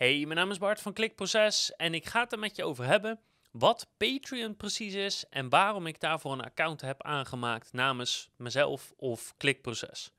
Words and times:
Hey, 0.00 0.24
mijn 0.24 0.38
naam 0.38 0.50
is 0.50 0.58
Bart 0.58 0.80
van 0.80 0.92
Klikproces 0.92 1.72
en 1.76 1.94
ik 1.94 2.06
ga 2.06 2.20
het 2.20 2.32
er 2.32 2.38
met 2.38 2.56
je 2.56 2.64
over 2.64 2.84
hebben 2.84 3.20
wat 3.50 3.90
Patreon 3.96 4.56
precies 4.56 4.94
is 4.94 5.24
en 5.30 5.48
waarom 5.48 5.86
ik 5.86 6.00
daarvoor 6.00 6.32
een 6.32 6.44
account 6.44 6.80
heb 6.80 7.02
aangemaakt 7.02 7.72
namens 7.72 8.30
mezelf 8.36 8.92
of 8.96 9.34
Klikproces. 9.36 10.12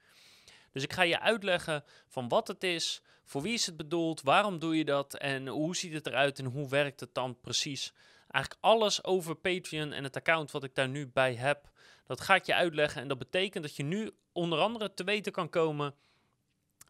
Dus 0.72 0.84
ik 0.84 0.94
ga 0.94 1.02
je 1.02 1.20
uitleggen 1.20 1.84
van 2.08 2.28
wat 2.28 2.48
het 2.48 2.64
is, 2.64 3.02
voor 3.24 3.42
wie 3.42 3.54
is 3.54 3.66
het 3.66 3.78
bedoeld, 3.78 4.22
waarom 4.22 4.60
doe 4.60 4.78
je 4.78 4.86
dat 4.86 5.14
en 5.14 5.48
hoe 5.48 5.76
ziet 5.76 5.94
het 5.94 6.08
eruit 6.08 6.40
en 6.40 6.46
hoe 6.46 6.70
werkt 6.70 7.00
het 7.00 7.14
dan 7.14 7.40
precies. 7.40 7.94
Eigenlijk 8.28 8.64
alles 8.64 9.04
over 9.04 9.36
Patreon 9.36 9.92
en 9.92 10.04
het 10.04 10.16
account 10.16 10.52
wat 10.52 10.64
ik 10.64 10.76
daar 10.76 10.90
nu 10.90 11.08
bij 11.08 11.36
heb, 11.36 11.70
dat 12.06 12.22
ga 12.22 12.36
ik 12.36 12.46
je 12.46 12.56
uitleggen 12.56 13.02
en 13.02 13.08
dat 13.08 13.18
betekent 13.18 13.64
dat 13.64 13.76
je 13.76 13.84
nu 13.84 14.12
onder 14.32 14.60
andere 14.60 14.94
te 14.94 15.04
weten 15.04 15.32
kan 15.32 15.50
komen 15.50 15.96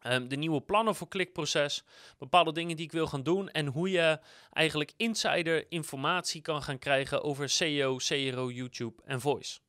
Ehm, 0.02 0.28
de 0.28 0.36
nieuwe 0.36 0.60
plannen 0.60 0.94
voor 0.94 1.08
klikproces, 1.08 1.84
bepaalde 2.18 2.52
dingen 2.52 2.76
die 2.76 2.84
ik 2.84 2.92
wil 2.92 3.06
gaan 3.06 3.22
doen 3.22 3.50
en 3.50 3.66
hoe 3.66 3.90
je 3.90 4.18
eigenlijk 4.50 4.92
insider 4.96 5.70
informatie 5.70 6.40
kan 6.40 6.62
gaan 6.62 6.78
krijgen 6.78 7.22
over 7.22 7.48
SEO, 7.48 7.96
CRO, 7.96 8.50
YouTube 8.50 9.02
en 9.04 9.20
Voice. 9.20 9.60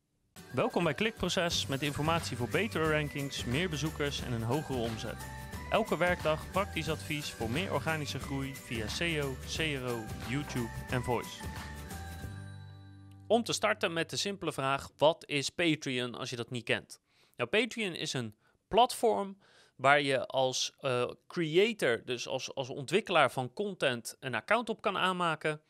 Welkom 0.53 0.83
bij 0.83 0.93
Klikproces 0.93 1.67
met 1.67 1.81
informatie 1.81 2.37
voor 2.37 2.49
betere 2.49 2.91
rankings, 2.91 3.45
meer 3.45 3.69
bezoekers 3.69 4.21
en 4.21 4.31
een 4.31 4.43
hogere 4.43 4.77
omzet. 4.77 5.25
Elke 5.69 5.97
werkdag 5.97 6.51
praktisch 6.51 6.89
advies 6.89 7.31
voor 7.31 7.49
meer 7.49 7.73
organische 7.73 8.19
groei 8.19 8.55
via 8.55 8.87
SEO, 8.87 9.35
CRO, 9.55 10.03
YouTube 10.29 10.69
en 10.89 11.03
Voice. 11.03 11.43
Om 13.27 13.43
te 13.43 13.53
starten 13.53 13.93
met 13.93 14.09
de 14.09 14.17
simpele 14.17 14.53
vraag: 14.53 14.89
wat 14.97 15.23
is 15.27 15.49
Patreon 15.49 16.15
als 16.15 16.29
je 16.29 16.35
dat 16.35 16.49
niet 16.49 16.63
kent? 16.63 17.01
Nou, 17.35 17.49
Patreon 17.49 17.93
is 17.93 18.13
een 18.13 18.35
platform 18.67 19.37
waar 19.75 20.01
je 20.01 20.25
als 20.25 20.73
uh, 20.81 21.09
creator, 21.27 22.01
dus 22.05 22.27
als, 22.27 22.53
als 22.55 22.69
ontwikkelaar 22.69 23.31
van 23.31 23.53
content, 23.53 24.17
een 24.19 24.35
account 24.35 24.69
op 24.69 24.81
kan 24.81 24.97
aanmaken. 24.97 25.61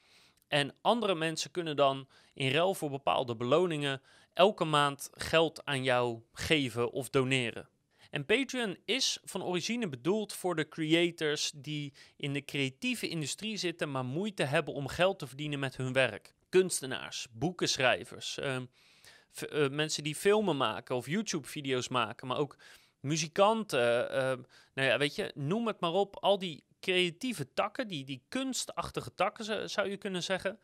En 0.48 0.76
andere 0.82 1.16
mensen 1.16 1.52
kunnen 1.52 1.76
dan 1.76 2.08
in 2.34 2.52
ruil 2.52 2.73
voor 2.73 2.90
bepaalde 2.90 3.36
beloningen 3.36 4.02
elke 4.34 4.66
maand 4.66 5.10
geld 5.12 5.66
aan 5.66 5.84
jou 5.84 6.22
geven 6.34 6.92
of 6.92 7.10
doneren. 7.10 7.70
En 8.14 8.26
Patreon 8.26 8.78
is 8.86 9.18
van 9.23 9.44
origine 9.44 9.90
bedoeld 9.90 10.34
voor 10.34 10.56
de 10.56 10.67
creators 10.67 11.52
die 11.56 11.94
in 12.17 12.34
de 12.34 12.45
creatieve 12.45 13.08
industrie 13.08 13.58
zitten, 13.58 13.92
maar 13.92 14.06
moeite 14.06 14.44
hebben 14.44 14.73
om 14.73 14.88
geld 14.88 15.20
te 15.20 15.28
verdienen 15.28 15.60
met 15.60 15.78
hun 15.78 15.94
werk. 15.94 16.34
Kunstenaars, 16.50 17.28
boekenschrijvers, 17.32 18.38
uh, 18.40 18.56
uh, 18.56 19.70
mensen 19.70 20.04
die 20.04 20.16
filmen 20.16 20.58
maken 20.58 20.95
of 20.95 21.08
YouTube-video's 21.08 21.88
maken, 21.88 22.28
maar 22.28 22.38
ook 22.38 22.58
muzikanten, 23.04 24.12
uh, 24.12 24.46
nou 24.73 24.88
ja, 24.88 24.98
weet 24.98 25.16
je, 25.16 25.32
noem 25.36 25.68
het 25.68 25.80
maar 25.80 25.92
op. 25.92 26.18
Al 26.20 26.40
die 26.40 26.64
creatieve 26.80 27.54
takken, 27.54 27.88
die, 27.88 28.06
die 28.06 28.23
kunstachtige 28.30 29.16
takken 29.16 29.70
zou 29.70 29.90
je 29.90 29.98
kunnen 29.98 30.23
zeggen, 30.23 30.60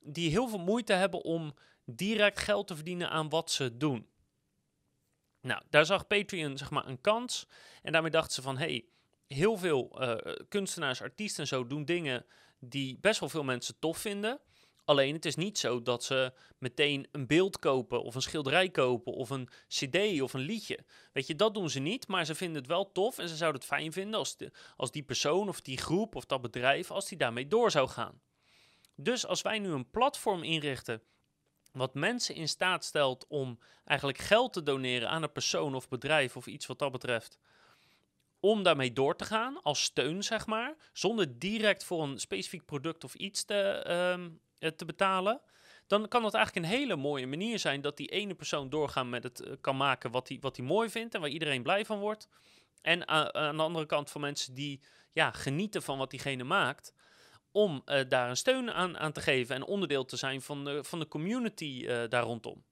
die 0.00 0.30
heel 0.30 0.48
veel 0.48 0.58
moeite 0.58 0.92
hebben 0.92 1.22
om 1.22 1.54
direct 1.84 2.38
geld 2.38 2.66
te 2.66 2.74
verdienen 2.74 3.10
aan 3.10 3.28
wat 3.28 3.50
ze 3.50 3.76
doen. 3.76 4.08
Nou, 5.40 5.62
daar 5.70 5.86
zag 5.86 6.06
Patreon 6.06 6.58
zeg 6.58 6.70
maar 6.70 6.86
een 6.86 7.00
kans 7.00 7.46
en 7.82 7.92
daarmee 7.92 8.10
dachten 8.10 8.34
ze 8.34 8.42
van, 8.42 8.58
hey, 8.58 8.84
heel 9.26 9.56
veel 9.56 10.02
uh, 10.02 10.34
kunstenaars, 10.48 11.02
artiesten 11.02 11.42
en 11.42 11.48
zo 11.48 11.66
doen 11.66 11.84
dingen 11.84 12.26
die 12.58 12.98
best 13.00 13.20
wel 13.20 13.28
veel 13.28 13.44
mensen 13.44 13.78
tof 13.78 13.98
vinden. 13.98 14.40
Alleen 14.84 15.14
het 15.14 15.24
is 15.24 15.34
niet 15.34 15.58
zo 15.58 15.82
dat 15.82 16.04
ze 16.04 16.32
meteen 16.58 17.08
een 17.12 17.26
beeld 17.26 17.58
kopen 17.58 18.02
of 18.02 18.14
een 18.14 18.22
schilderij 18.22 18.70
kopen 18.70 19.12
of 19.12 19.30
een 19.30 19.48
cd 19.68 20.20
of 20.20 20.32
een 20.32 20.40
liedje. 20.40 20.78
Weet 21.12 21.26
je, 21.26 21.36
dat 21.36 21.54
doen 21.54 21.70
ze 21.70 21.80
niet, 21.80 22.08
maar 22.08 22.24
ze 22.24 22.34
vinden 22.34 22.56
het 22.56 22.66
wel 22.66 22.92
tof 22.92 23.18
en 23.18 23.28
ze 23.28 23.36
zouden 23.36 23.60
het 23.60 23.70
fijn 23.70 23.92
vinden 23.92 24.18
als, 24.18 24.36
als 24.76 24.90
die 24.90 25.02
persoon 25.02 25.48
of 25.48 25.60
die 25.60 25.78
groep 25.78 26.14
of 26.14 26.24
dat 26.24 26.40
bedrijf, 26.40 26.90
als 26.90 27.08
die 27.08 27.18
daarmee 27.18 27.48
door 27.48 27.70
zou 27.70 27.88
gaan. 27.88 28.20
Dus 28.96 29.26
als 29.26 29.42
wij 29.42 29.58
nu 29.58 29.70
een 29.70 29.90
platform 29.90 30.42
inrichten 30.42 31.02
wat 31.72 31.94
mensen 31.94 32.34
in 32.34 32.48
staat 32.48 32.84
stelt 32.84 33.26
om 33.28 33.58
eigenlijk 33.84 34.18
geld 34.18 34.52
te 34.52 34.62
doneren 34.62 35.08
aan 35.08 35.22
een 35.22 35.32
persoon 35.32 35.74
of 35.74 35.88
bedrijf 35.88 36.36
of 36.36 36.46
iets 36.46 36.66
wat 36.66 36.78
dat 36.78 36.92
betreft, 36.92 37.38
om 38.40 38.62
daarmee 38.62 38.92
door 38.92 39.16
te 39.16 39.24
gaan 39.24 39.62
als 39.62 39.82
steun, 39.82 40.22
zeg 40.22 40.46
maar, 40.46 40.76
zonder 40.92 41.38
direct 41.38 41.84
voor 41.84 42.02
een 42.02 42.18
specifiek 42.18 42.64
product 42.64 43.04
of 43.04 43.14
iets 43.14 43.44
te, 43.44 43.84
um, 44.14 44.24
eh, 44.24 44.40
te 44.72 44.84
betalen, 44.84 45.40
dan 45.86 46.08
kan 46.08 46.22
dat 46.22 46.34
eigenlijk 46.34 46.66
een 46.66 46.72
hele 46.72 46.96
mooie 46.96 47.26
manier 47.26 47.58
zijn 47.58 47.80
dat 47.80 47.96
die 47.96 48.08
ene 48.08 48.34
persoon 48.34 48.68
doorgaan 48.68 49.08
met 49.08 49.22
het 49.22 49.40
eh, 49.40 49.52
kan 49.60 49.76
maken 49.76 50.10
wat 50.10 50.28
hij 50.28 50.38
wat 50.40 50.58
mooi 50.58 50.90
vindt 50.90 51.14
en 51.14 51.20
waar 51.20 51.30
iedereen 51.30 51.62
blij 51.62 51.84
van 51.84 51.98
wordt. 51.98 52.28
En 52.82 53.08
aan 53.08 53.56
de 53.56 53.62
andere 53.62 53.86
kant 53.86 54.10
van 54.10 54.20
mensen 54.20 54.54
die 54.54 54.80
ja, 55.12 55.30
genieten 55.32 55.82
van 55.82 55.98
wat 55.98 56.10
diegene 56.10 56.44
maakt, 56.44 56.92
om 57.52 57.82
uh, 57.86 58.00
daar 58.08 58.28
een 58.28 58.36
steun 58.36 58.72
aan, 58.72 58.98
aan 58.98 59.12
te 59.12 59.20
geven 59.20 59.54
en 59.54 59.64
onderdeel 59.64 60.04
te 60.04 60.16
zijn 60.16 60.42
van 60.42 60.64
de, 60.64 60.84
van 60.84 60.98
de 60.98 61.08
community 61.08 61.86
daar 61.86 62.22
rondom. 62.22 62.64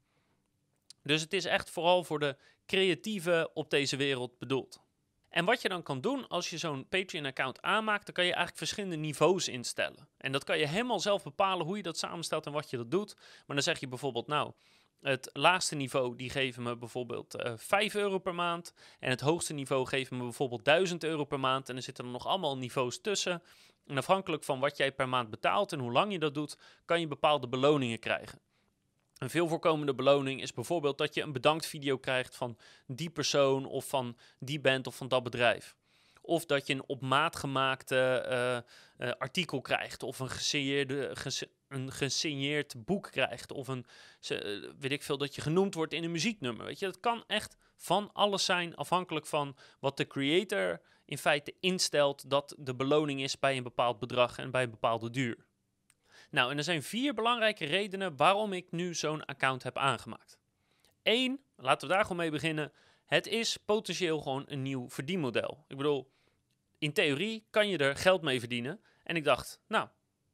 Dus 1.02 1.20
het 1.20 1.32
is 1.32 1.44
echt 1.44 1.70
vooral 1.70 2.04
voor 2.04 2.18
de 2.18 2.36
creatieven 2.66 3.56
op 3.56 3.70
deze 3.70 3.96
wereld 3.96 4.38
bedoeld. 4.38 4.80
En 5.32 5.44
wat 5.44 5.62
je 5.62 5.68
dan 5.68 5.82
kan 5.82 6.00
doen 6.00 6.28
als 6.28 6.50
je 6.50 6.58
zo'n 6.58 6.88
Patreon-account 6.88 7.62
aanmaakt, 7.62 8.04
dan 8.04 8.14
kan 8.14 8.24
je 8.24 8.30
eigenlijk 8.30 8.58
verschillende 8.58 8.96
niveaus 8.96 9.48
instellen. 9.48 10.08
En 10.16 10.32
dat 10.32 10.44
kan 10.44 10.58
je 10.58 10.66
helemaal 10.66 11.00
zelf 11.00 11.22
bepalen 11.22 11.66
hoe 11.66 11.76
je 11.76 11.82
dat 11.82 11.98
samenstelt 11.98 12.46
en 12.46 12.52
wat 12.52 12.70
je 12.70 12.76
dat 12.76 12.90
doet. 12.90 13.14
Maar 13.16 13.56
dan 13.56 13.62
zeg 13.64 13.80
je 13.80 13.88
bijvoorbeeld, 13.88 14.26
nou, 14.26 14.52
het 15.00 15.30
laagste 15.32 15.74
niveau 15.74 16.16
die 16.16 16.30
geven 16.30 16.62
me 16.62 16.76
bijvoorbeeld 16.76 17.40
uh, 17.40 17.52
eh, 17.52 17.58
5 17.58 17.94
euro 17.94 18.18
per 18.18 18.34
maand. 18.34 18.74
En 18.98 19.10
het 19.10 19.20
hoogste 19.20 19.52
niveau 19.52 19.86
geven 19.86 20.16
me 20.16 20.22
bijvoorbeeld 20.22 20.64
1000 20.64 21.04
euro 21.04 21.24
per 21.24 21.40
maand. 21.40 21.68
En 21.68 21.76
er 21.76 21.82
zitten 21.82 22.04
er 22.04 22.10
nog 22.10 22.26
allemaal 22.26 22.58
niveaus 22.58 23.00
tussen. 23.00 23.42
En 23.86 23.98
afhankelijk 23.98 24.44
van 24.44 24.60
wat 24.60 24.76
jij 24.76 24.92
per 24.92 25.08
maand 25.08 25.30
betaalt 25.30 25.72
en 25.72 25.78
hoe 25.78 25.92
lang 25.92 26.12
je 26.12 26.18
dat 26.18 26.34
doet, 26.34 26.58
kan 26.84 27.00
je 27.00 27.06
bepaalde 27.06 27.48
beloningen 27.48 27.98
krijgen. 27.98 28.40
Een 29.22 29.30
veel 29.30 29.48
voorkomende 29.48 29.94
beloning 29.94 30.42
is 30.42 30.52
bijvoorbeeld 30.52 30.98
dat 30.98 31.14
je 31.14 31.22
een 31.22 31.32
bedankt 31.32 31.66
video 31.66 31.98
krijgt 31.98 32.36
van 32.36 32.58
die 32.86 33.10
persoon 33.10 33.66
of 33.66 33.88
van 33.88 34.16
die 34.38 34.60
band 34.60 34.86
of 34.86 34.96
van 34.96 35.08
dat 35.08 35.22
bedrijf. 35.22 35.76
Of 36.20 36.46
dat 36.46 36.66
je 36.66 36.72
een 36.72 36.84
op 36.86 37.00
maat 37.00 37.36
gemaakte 37.36 38.26
uh, 38.98 39.06
uh, 39.06 39.14
artikel 39.18 39.60
krijgt 39.60 40.02
of 40.02 40.18
een 40.18 40.30
gesigneerde, 40.30 41.14
een 41.68 41.92
gesigneerd 41.92 42.84
boek 42.84 43.08
krijgt 43.10 43.52
of 43.52 43.68
een, 43.68 43.86
uh, 44.28 44.38
weet 44.78 44.92
ik 44.92 45.02
veel, 45.02 45.18
dat 45.18 45.34
je 45.34 45.40
genoemd 45.40 45.74
wordt 45.74 45.92
in 45.92 46.04
een 46.04 46.10
muzieknummer. 46.10 46.66
Weet 46.66 46.78
je, 46.78 46.86
dat 46.86 47.00
kan 47.00 47.24
echt 47.26 47.56
van 47.76 48.10
alles 48.12 48.44
zijn 48.44 48.76
afhankelijk 48.76 49.26
van 49.26 49.56
wat 49.80 49.96
de 49.96 50.06
creator 50.06 50.80
in 51.04 51.18
feite 51.18 51.54
instelt 51.60 52.30
dat 52.30 52.54
de 52.58 52.74
beloning 52.74 53.22
is 53.22 53.38
bij 53.38 53.56
een 53.56 53.62
bepaald 53.62 53.98
bedrag 53.98 54.38
en 54.38 54.50
bij 54.50 54.62
een 54.62 54.70
bepaalde 54.70 55.10
duur. 55.10 55.46
Nou, 56.32 56.50
en 56.50 56.56
er 56.56 56.64
zijn 56.64 56.82
vier 56.82 57.14
belangrijke 57.14 57.64
redenen 57.64 58.16
waarom 58.16 58.52
ik 58.52 58.70
nu 58.70 58.94
zo'n 58.94 59.24
account 59.24 59.62
heb 59.62 59.76
aangemaakt. 59.76 60.38
Eén, 61.02 61.40
laten 61.56 61.88
we 61.88 61.94
daar 61.94 62.02
gewoon 62.02 62.16
mee 62.16 62.30
beginnen. 62.30 62.72
Het 63.06 63.26
is 63.26 63.56
potentieel 63.56 64.20
gewoon 64.20 64.44
een 64.46 64.62
nieuw 64.62 64.90
verdienmodel. 64.90 65.64
Ik 65.68 65.76
bedoel, 65.76 66.10
in 66.78 66.92
theorie 66.92 67.46
kan 67.50 67.68
je 67.68 67.78
er 67.78 67.96
geld 67.96 68.22
mee 68.22 68.40
verdienen. 68.40 68.80
En 69.02 69.16
ik 69.16 69.24
dacht, 69.24 69.60
nou, 69.68 69.88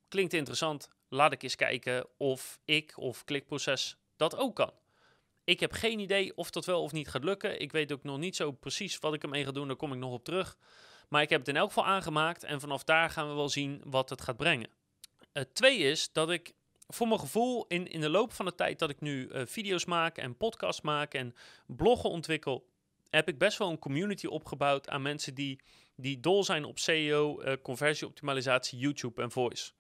klinkt 0.09 0.33
interessant. 0.33 0.89
Laat 1.09 1.33
ik 1.33 1.43
eens 1.43 1.57
kijken 1.57 2.07
of 2.17 2.61
ik 2.65 2.93
of 2.97 3.25
klikproces 3.25 3.97
dat 4.17 4.37
ook 4.37 4.55
kan. 4.55 4.73
Ik 5.45 5.61
heb 5.61 5.73
geen 5.73 5.99
idee 5.99 6.37
of 6.37 6.51
dat 6.51 6.65
wel 6.65 6.83
of 6.83 6.93
niet 6.93 7.09
gaat 7.09 7.25
lukken. 7.25 7.61
Ik 7.61 7.73
weet 7.73 7.93
ook 7.93 8.03
nog 8.03 8.19
niet 8.19 8.37
zo 8.37 8.53
precies 8.53 8.99
wat 8.99 9.15
ik 9.15 9.23
ermee 9.23 9.45
ga 9.45 9.51
doen. 9.51 9.67
Daar 9.67 9.77
kom 9.77 9.93
ik 9.93 9.99
nog 9.99 10.13
op 10.13 10.25
terug. 10.25 10.57
Maar 11.09 11.23
ik 11.23 11.31
heb 11.31 11.41
het 11.41 11.49
in 11.49 11.57
elk 11.57 11.69
geval 11.69 11.87
aangemaakt. 11.87 12.45
En 12.45 12.61
vanaf 12.61 12.85
daar 12.85 13.11
gaan 13.11 13.29
we 13.29 13.35
wel 13.35 13.49
zien 13.49 13.83
wat 13.85 14.11
het 14.11 14.21
gaat 14.21 14.37
brengen. 14.37 14.78
Uh, 15.39 15.45
twee 15.53 15.79
is 15.79 16.13
dat 16.13 16.31
ik 16.31 16.55
voor 16.87 17.09
mijn 17.09 17.21
gevoel 17.21 17.65
in, 17.67 17.87
in 17.87 18.01
de 18.01 18.09
loop 18.09 18.33
van 18.33 18.45
de 18.45 18.55
tijd 18.55 18.79
dat 18.79 18.91
ik 18.91 19.01
nu 19.01 19.29
uh, 19.29 19.43
video's 19.47 19.85
maak 19.85 20.17
en 20.19 20.37
podcasts 20.37 20.81
maak 20.81 21.15
en 21.15 21.35
bloggen 21.67 22.11
ontwikkel, 22.11 22.67
heb 23.11 23.29
ik 23.29 23.39
best 23.39 23.59
wel 23.59 23.71
een 23.71 23.79
community 23.79 24.27
opgebouwd 24.27 24.89
aan 24.89 25.03
mensen 25.03 25.35
die, 25.35 25.61
die 25.97 26.21
dol 26.21 26.45
zijn 26.45 26.65
op 26.65 26.79
SEO, 26.79 27.43
uh, 27.43 27.53
conversieoptimalisatie, 27.63 28.79
YouTube 28.79 29.23
en 29.23 29.31
voice. 29.31 29.73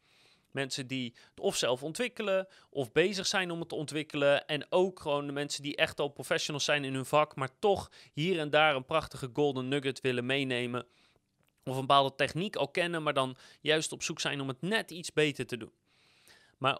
Mensen 0.50 0.86
die 0.86 1.14
het 1.30 1.40
of 1.40 1.56
zelf 1.56 1.82
ontwikkelen 1.82 2.48
of 2.70 2.92
bezig 2.92 3.26
zijn 3.26 3.50
om 3.50 3.58
het 3.60 3.68
te 3.68 3.74
ontwikkelen. 3.74 4.46
En 4.46 4.66
ook 4.68 5.00
gewoon 5.00 5.26
de 5.26 5.32
mensen 5.32 5.62
die 5.62 5.76
echt 5.76 6.00
al 6.00 6.08
professionals 6.08 6.64
zijn 6.64 6.84
in 6.84 6.94
hun 6.94 7.06
vak, 7.06 7.36
maar 7.36 7.58
toch 7.58 7.90
hier 8.12 8.38
en 8.38 8.50
daar 8.50 8.74
een 8.74 8.84
prachtige 8.84 9.30
golden 9.32 9.68
nugget 9.68 10.00
willen 10.00 10.26
meenemen 10.26 10.86
of 11.64 11.74
een 11.74 11.80
bepaalde 11.80 12.14
techniek 12.14 12.56
al 12.56 12.68
kennen, 12.68 13.02
maar 13.02 13.14
dan 13.14 13.36
juist 13.60 13.92
op 13.92 14.02
zoek 14.02 14.20
zijn 14.20 14.40
om 14.40 14.48
het 14.48 14.62
net 14.62 14.90
iets 14.90 15.12
beter 15.12 15.46
te 15.46 15.56
doen. 15.56 15.72
Maar 16.58 16.78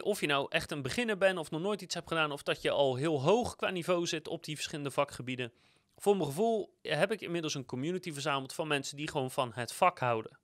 of 0.00 0.20
je 0.20 0.26
nou 0.26 0.46
echt 0.48 0.70
een 0.70 0.82
beginner 0.82 1.18
bent 1.18 1.38
of 1.38 1.50
nog 1.50 1.60
nooit 1.60 1.82
iets 1.82 1.94
hebt 1.94 2.08
gedaan, 2.08 2.32
of 2.32 2.42
dat 2.42 2.62
je 2.62 2.70
al 2.70 2.96
heel 2.96 3.22
hoog 3.22 3.56
qua 3.56 3.70
niveau 3.70 4.06
zit 4.06 4.28
op 4.28 4.44
die 4.44 4.54
verschillende 4.54 4.90
vakgebieden. 4.90 5.52
Voor 5.96 6.16
mijn 6.16 6.28
gevoel 6.28 6.76
heb 6.82 7.12
ik 7.12 7.20
inmiddels 7.20 7.54
een 7.54 7.66
community 7.66 8.12
verzameld 8.12 8.52
van 8.52 8.68
mensen 8.68 8.96
die 8.96 9.10
gewoon 9.10 9.30
van 9.30 9.52
het 9.54 9.72
vak 9.72 9.98
houden. 9.98 10.38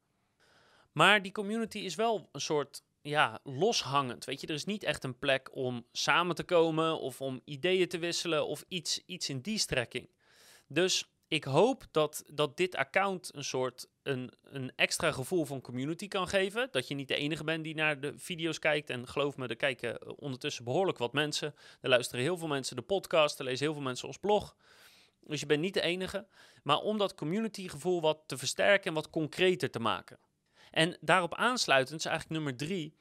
Maar 0.93 1.22
die 1.22 1.32
community 1.32 1.78
is 1.78 1.94
wel 1.94 2.28
een 2.32 2.40
soort 2.40 2.82
ja, 3.02 3.40
loshangend. 3.44 4.25
Weet 4.25 4.40
je, 4.40 4.46
er 4.46 4.55
is 4.55 4.64
niet 4.64 4.82
echt 4.82 5.05
een 5.05 5.19
plek 5.19 5.50
om 5.52 5.87
samen 5.93 6.34
te 6.34 6.44
komen 6.44 7.00
of 7.00 7.20
om 7.20 7.40
ideeën 7.44 7.88
te 7.88 7.99
wisselen 7.99 8.46
of 8.46 8.64
iets, 8.69 9.02
iets 9.06 9.28
in 9.28 9.40
die 9.40 9.58
strekking. 9.58 10.08
Dus 10.67 11.11
ik 11.31 11.44
hoop 11.44 11.87
dat, 11.91 12.25
dat 12.32 12.56
dit 12.56 12.77
account 12.77 13.35
een 13.35 13.44
soort 13.44 13.88
een, 14.03 14.32
een 14.43 14.73
extra 14.77 15.12
gevoel 15.12 15.44
van 15.44 15.61
community 15.61 16.09
kan 16.09 16.29
geven. 16.29 16.69
Dat 16.71 16.88
je 16.88 16.94
niet 16.94 17.09
de 17.09 17.15
enige 17.15 17.44
bent 17.44 17.65
die 17.65 17.75
naar 17.75 18.00
de 18.00 18.19
video's 18.19 18.59
kijkt. 18.59 18.91
En 18.91 19.09
geloof 19.09 19.37
me, 19.37 19.47
er 19.47 19.56
kijken 19.56 20.19
ondertussen 20.19 20.65
behoorlijk 20.65 20.99
wat 20.99 21.12
mensen. 21.12 21.55
Er 21.81 21.88
luisteren 21.88 22.25
heel 22.25 22.37
veel 22.37 22.49
mensen 22.49 22.77
de 22.77 22.82
podcast, 22.82 23.38
er 23.38 23.44
lezen 23.44 23.65
heel 23.65 23.75
veel 23.75 23.82
mensen 23.82 24.06
ons 24.06 24.19
blog. 24.19 24.56
Dus 25.21 25.41
je 25.41 25.47
bent 25.47 25.61
niet 25.61 25.75
de 25.75 25.81
enige. 25.81 26.27
Maar 26.62 26.79
om 26.79 26.99
dat 26.99 27.15
community 27.15 27.69
gevoel 27.69 28.00
wat 28.00 28.23
te 28.27 28.38
versterken 28.38 28.87
en 28.87 28.94
wat 28.94 29.11
concreter 29.11 29.71
te 29.71 29.81
maken. 29.81 30.19
En 30.71 30.97
daarop 31.00 31.35
aansluitend 31.35 31.99
is 31.99 32.06
eigenlijk 32.06 32.35
nummer 32.41 32.56
drie, 32.56 32.94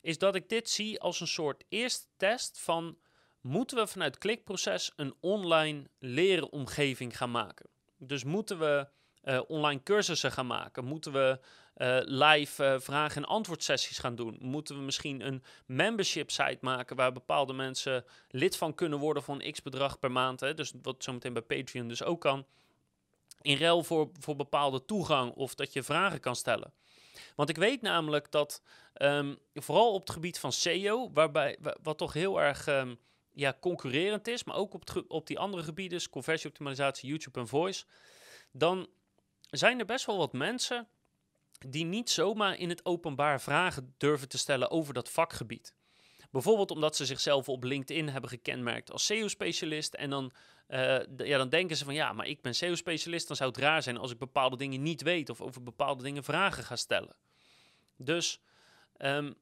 is 0.00 0.18
dat 0.18 0.34
ik 0.34 0.48
dit 0.48 0.70
zie 0.70 1.00
als 1.00 1.20
een 1.20 1.26
soort 1.26 1.64
eerste 1.68 2.06
test 2.16 2.58
van 2.60 2.98
moeten 3.40 3.76
we 3.76 3.86
vanuit 3.86 4.18
klikproces 4.18 4.92
een 4.96 5.14
online 5.20 5.90
leren 5.98 6.52
omgeving 6.52 7.16
gaan 7.16 7.30
maken. 7.30 7.69
Dus 8.02 8.24
moeten 8.24 8.58
we 8.58 8.86
uh, 9.24 9.40
online 9.48 9.82
cursussen 9.82 10.32
gaan 10.32 10.46
maken? 10.46 10.84
Moeten 10.84 11.12
we 11.12 11.38
uh, 11.76 11.98
live 12.02 12.64
uh, 12.64 12.80
vraag- 12.80 13.16
en 13.16 13.24
antwoordsessies 13.24 13.98
gaan 13.98 14.14
doen? 14.14 14.38
Moeten 14.40 14.76
we 14.76 14.82
misschien 14.82 15.26
een 15.26 15.42
membership 15.66 16.30
site 16.30 16.58
maken 16.60 16.96
waar 16.96 17.12
bepaalde 17.12 17.52
mensen 17.52 18.04
lid 18.28 18.56
van 18.56 18.74
kunnen 18.74 18.98
worden 18.98 19.22
voor 19.22 19.34
een 19.34 19.52
x 19.52 19.62
bedrag 19.62 19.98
per 19.98 20.12
maand? 20.12 20.40
Hè? 20.40 20.54
Dus 20.54 20.72
wat 20.82 21.02
zometeen 21.04 21.32
bij 21.32 21.42
Patreon 21.42 21.88
dus 21.88 22.02
ook 22.02 22.20
kan. 22.20 22.46
In 23.40 23.56
ruil 23.56 23.84
voor, 23.84 24.10
voor 24.18 24.36
bepaalde 24.36 24.84
toegang 24.84 25.32
of 25.32 25.54
dat 25.54 25.72
je 25.72 25.82
vragen 25.82 26.20
kan 26.20 26.36
stellen. 26.36 26.72
Want 27.36 27.48
ik 27.48 27.56
weet 27.56 27.82
namelijk 27.82 28.30
dat 28.30 28.62
um, 28.94 29.38
vooral 29.54 29.92
op 29.92 30.00
het 30.00 30.10
gebied 30.10 30.38
van 30.38 30.52
SEO, 30.52 31.10
waarbij, 31.12 31.58
wat 31.82 31.98
toch 31.98 32.12
heel 32.12 32.40
erg 32.40 32.66
um, 32.66 32.98
ja, 33.40 33.56
concurrerend 33.60 34.28
is, 34.28 34.44
maar 34.44 34.56
ook 34.56 34.74
op, 34.74 35.04
op 35.08 35.26
die 35.26 35.38
andere 35.38 35.62
gebieden, 35.62 36.10
conversieoptimalisatie, 36.10 37.08
YouTube 37.08 37.40
en 37.40 37.48
voice, 37.48 37.84
dan 38.52 38.88
zijn 39.50 39.78
er 39.78 39.84
best 39.84 40.06
wel 40.06 40.18
wat 40.18 40.32
mensen 40.32 40.88
die 41.68 41.84
niet 41.84 42.10
zomaar 42.10 42.58
in 42.58 42.68
het 42.68 42.84
openbaar 42.84 43.40
vragen 43.40 43.94
durven 43.96 44.28
te 44.28 44.38
stellen 44.38 44.70
over 44.70 44.94
dat 44.94 45.10
vakgebied. 45.10 45.74
Bijvoorbeeld 46.30 46.70
omdat 46.70 46.96
ze 46.96 47.06
zichzelf 47.06 47.48
op 47.48 47.64
LinkedIn 47.64 48.08
hebben 48.08 48.30
gekenmerkt 48.30 48.92
als 48.92 49.06
SEO-specialist. 49.06 49.94
En 49.94 50.10
dan, 50.10 50.32
uh, 50.68 50.98
ja, 51.16 51.38
dan 51.38 51.48
denken 51.48 51.76
ze 51.76 51.84
van 51.84 51.94
ja, 51.94 52.12
maar 52.12 52.26
ik 52.26 52.42
ben 52.42 52.54
SEO-specialist. 52.54 53.26
Dan 53.26 53.36
zou 53.36 53.50
het 53.50 53.58
raar 53.58 53.82
zijn 53.82 53.96
als 53.96 54.10
ik 54.10 54.18
bepaalde 54.18 54.56
dingen 54.56 54.82
niet 54.82 55.02
weet 55.02 55.28
of 55.28 55.40
over 55.40 55.62
bepaalde 55.62 56.02
dingen 56.02 56.24
vragen 56.24 56.64
ga 56.64 56.76
stellen. 56.76 57.16
Dus 57.96 58.40
um, 58.98 59.34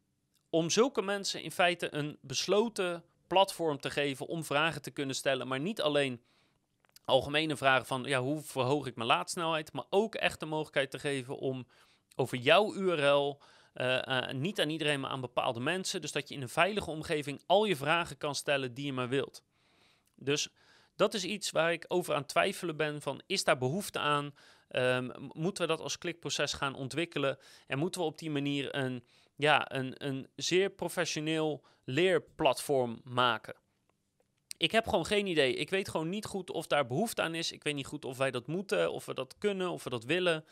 om 0.50 0.70
zulke 0.70 1.02
mensen 1.02 1.42
in 1.42 1.50
feite 1.50 1.94
een 1.94 2.18
besloten 2.20 3.04
platform 3.28 3.80
te 3.80 3.90
geven 3.90 4.26
om 4.26 4.44
vragen 4.44 4.82
te 4.82 4.90
kunnen 4.90 5.14
stellen, 5.14 5.48
maar 5.48 5.60
niet 5.60 5.80
alleen 5.80 6.22
algemene 7.04 7.56
vragen 7.56 7.86
van 7.86 8.04
ja, 8.04 8.20
hoe 8.20 8.42
verhoog 8.42 8.86
ik 8.86 8.96
mijn 8.96 9.08
laadsnelheid, 9.08 9.72
maar 9.72 9.84
ook 9.90 10.14
echt 10.14 10.40
de 10.40 10.46
mogelijkheid 10.46 10.90
te 10.90 10.98
geven 10.98 11.38
om 11.38 11.66
over 12.16 12.38
jouw 12.38 12.74
URL, 12.74 13.40
uh, 13.74 14.02
uh, 14.08 14.30
niet 14.30 14.60
aan 14.60 14.70
iedereen, 14.70 15.00
maar 15.00 15.10
aan 15.10 15.20
bepaalde 15.20 15.60
mensen, 15.60 16.00
dus 16.00 16.12
dat 16.12 16.28
je 16.28 16.34
in 16.34 16.42
een 16.42 16.48
veilige 16.48 16.90
omgeving 16.90 17.42
al 17.46 17.64
je 17.64 17.76
vragen 17.76 18.16
kan 18.16 18.34
stellen 18.34 18.74
die 18.74 18.86
je 18.86 18.92
maar 18.92 19.08
wilt. 19.08 19.42
Dus 20.14 20.48
dat 20.96 21.14
is 21.14 21.24
iets 21.24 21.50
waar 21.50 21.72
ik 21.72 21.84
over 21.88 22.14
aan 22.14 22.26
twijfelen 22.26 22.76
ben 22.76 23.02
van 23.02 23.22
is 23.26 23.44
daar 23.44 23.58
behoefte 23.58 23.98
aan? 23.98 24.34
Um, 24.70 25.12
moeten 25.32 25.62
we 25.62 25.68
dat 25.68 25.80
als 25.80 25.98
klikproces 25.98 26.52
gaan 26.52 26.74
ontwikkelen? 26.74 27.38
En 27.66 27.78
moeten 27.78 28.00
we 28.00 28.06
op 28.06 28.18
die 28.18 28.30
manier 28.30 28.74
een, 28.74 29.04
ja, 29.38 29.74
een, 29.74 30.06
een 30.06 30.28
zeer 30.34 30.70
professioneel 30.70 31.64
leerplatform 31.84 33.00
maken? 33.04 33.54
Ik 34.56 34.72
heb 34.72 34.88
gewoon 34.88 35.06
geen 35.06 35.26
idee. 35.26 35.54
Ik 35.54 35.70
weet 35.70 35.88
gewoon 35.88 36.08
niet 36.08 36.24
goed 36.24 36.50
of 36.50 36.66
daar 36.66 36.86
behoefte 36.86 37.22
aan 37.22 37.34
is. 37.34 37.52
Ik 37.52 37.62
weet 37.62 37.74
niet 37.74 37.86
goed 37.86 38.04
of 38.04 38.16
wij 38.16 38.30
dat 38.30 38.46
moeten, 38.46 38.92
of 38.92 39.06
we 39.06 39.14
dat 39.14 39.38
kunnen, 39.38 39.70
of 39.70 39.84
we 39.84 39.90
dat 39.90 40.04
willen. 40.04 40.44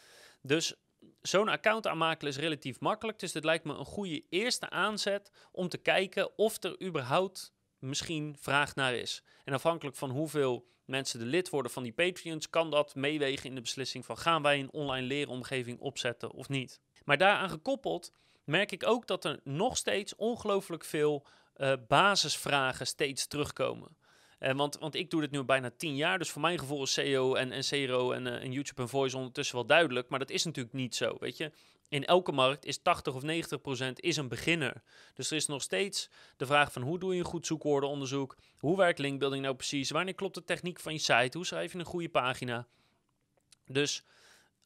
Dus 0.42 0.74
zo'n 1.22 1.48
account 1.48 1.86
aanmaken 1.86 2.28
is 2.28 2.36
relatief 2.36 2.80
makkelijk. 2.80 3.18
Dus 3.18 3.32
dit 3.32 3.44
lijkt 3.44 3.64
me 3.64 3.74
een 3.74 3.84
goede 3.84 4.24
eerste 4.28 4.70
aanzet 4.70 5.30
om 5.52 5.68
te 5.68 5.78
kijken 5.78 6.38
of 6.38 6.62
er 6.62 6.82
überhaupt 6.82 7.52
misschien 7.78 8.36
vraag 8.40 8.74
naar 8.74 8.94
is. 8.94 9.22
En 9.44 9.52
afhankelijk 9.52 9.96
van 9.96 10.10
hoeveel 10.10 10.66
mensen 10.84 11.18
de 11.18 11.26
lid 11.26 11.48
worden 11.48 11.72
van 11.72 11.82
die 11.82 11.92
Patreons, 11.92 12.50
kan 12.50 12.70
dat 12.70 12.94
meewegen 12.94 13.48
in 13.48 13.54
de 13.54 13.60
beslissing 13.60 14.04
van 14.04 14.18
gaan 14.18 14.42
wij 14.42 14.60
een 14.60 14.72
online 14.72 15.06
leeromgeving 15.06 15.80
opzetten 15.80 16.30
of 16.30 16.48
niet. 16.48 16.80
Maar 17.04 17.18
daaraan 17.18 17.50
gekoppeld 17.50 18.12
merk 18.46 18.72
ik 18.72 18.86
ook 18.86 19.06
dat 19.06 19.24
er 19.24 19.40
nog 19.44 19.76
steeds 19.76 20.14
ongelooflijk 20.14 20.84
veel 20.84 21.26
uh, 21.56 21.72
basisvragen 21.88 22.86
steeds 22.86 23.26
terugkomen. 23.26 23.96
Uh, 24.40 24.52
want, 24.52 24.78
want 24.78 24.94
ik 24.94 25.10
doe 25.10 25.20
dit 25.20 25.30
nu 25.30 25.42
bijna 25.42 25.70
tien 25.76 25.96
jaar, 25.96 26.18
dus 26.18 26.30
voor 26.30 26.42
mijn 26.42 26.58
gevoel 26.58 26.82
is 26.82 26.92
SEO 26.92 27.34
en, 27.34 27.52
en 27.52 27.62
CRO 27.62 28.12
en, 28.12 28.26
uh, 28.26 28.32
en 28.34 28.52
YouTube 28.52 28.82
en 28.82 28.88
Voice 28.88 29.16
ondertussen 29.16 29.56
wel 29.56 29.66
duidelijk. 29.66 30.08
Maar 30.08 30.18
dat 30.18 30.30
is 30.30 30.44
natuurlijk 30.44 30.74
niet 30.74 30.94
zo, 30.94 31.16
weet 31.20 31.36
je. 31.36 31.52
In 31.88 32.04
elke 32.04 32.32
markt 32.32 32.64
is 32.64 32.78
80 32.78 33.14
of 33.14 33.22
90 33.22 33.60
procent 33.60 34.00
is 34.00 34.16
een 34.16 34.28
beginner. 34.28 34.82
Dus 35.14 35.30
er 35.30 35.36
is 35.36 35.46
nog 35.46 35.62
steeds 35.62 36.10
de 36.36 36.46
vraag 36.46 36.72
van 36.72 36.82
hoe 36.82 36.98
doe 36.98 37.12
je 37.12 37.18
een 37.18 37.24
goed 37.24 37.46
zoekwoordenonderzoek? 37.46 38.36
Hoe 38.58 38.76
werkt 38.76 38.98
linkbuilding 38.98 39.42
nou 39.42 39.54
precies? 39.54 39.90
Wanneer 39.90 40.14
klopt 40.14 40.34
de 40.34 40.44
techniek 40.44 40.80
van 40.80 40.92
je 40.92 40.98
site? 40.98 41.36
Hoe 41.36 41.46
schrijf 41.46 41.72
je 41.72 41.78
een 41.78 41.84
goede 41.84 42.08
pagina? 42.08 42.66
Dus 43.66 44.04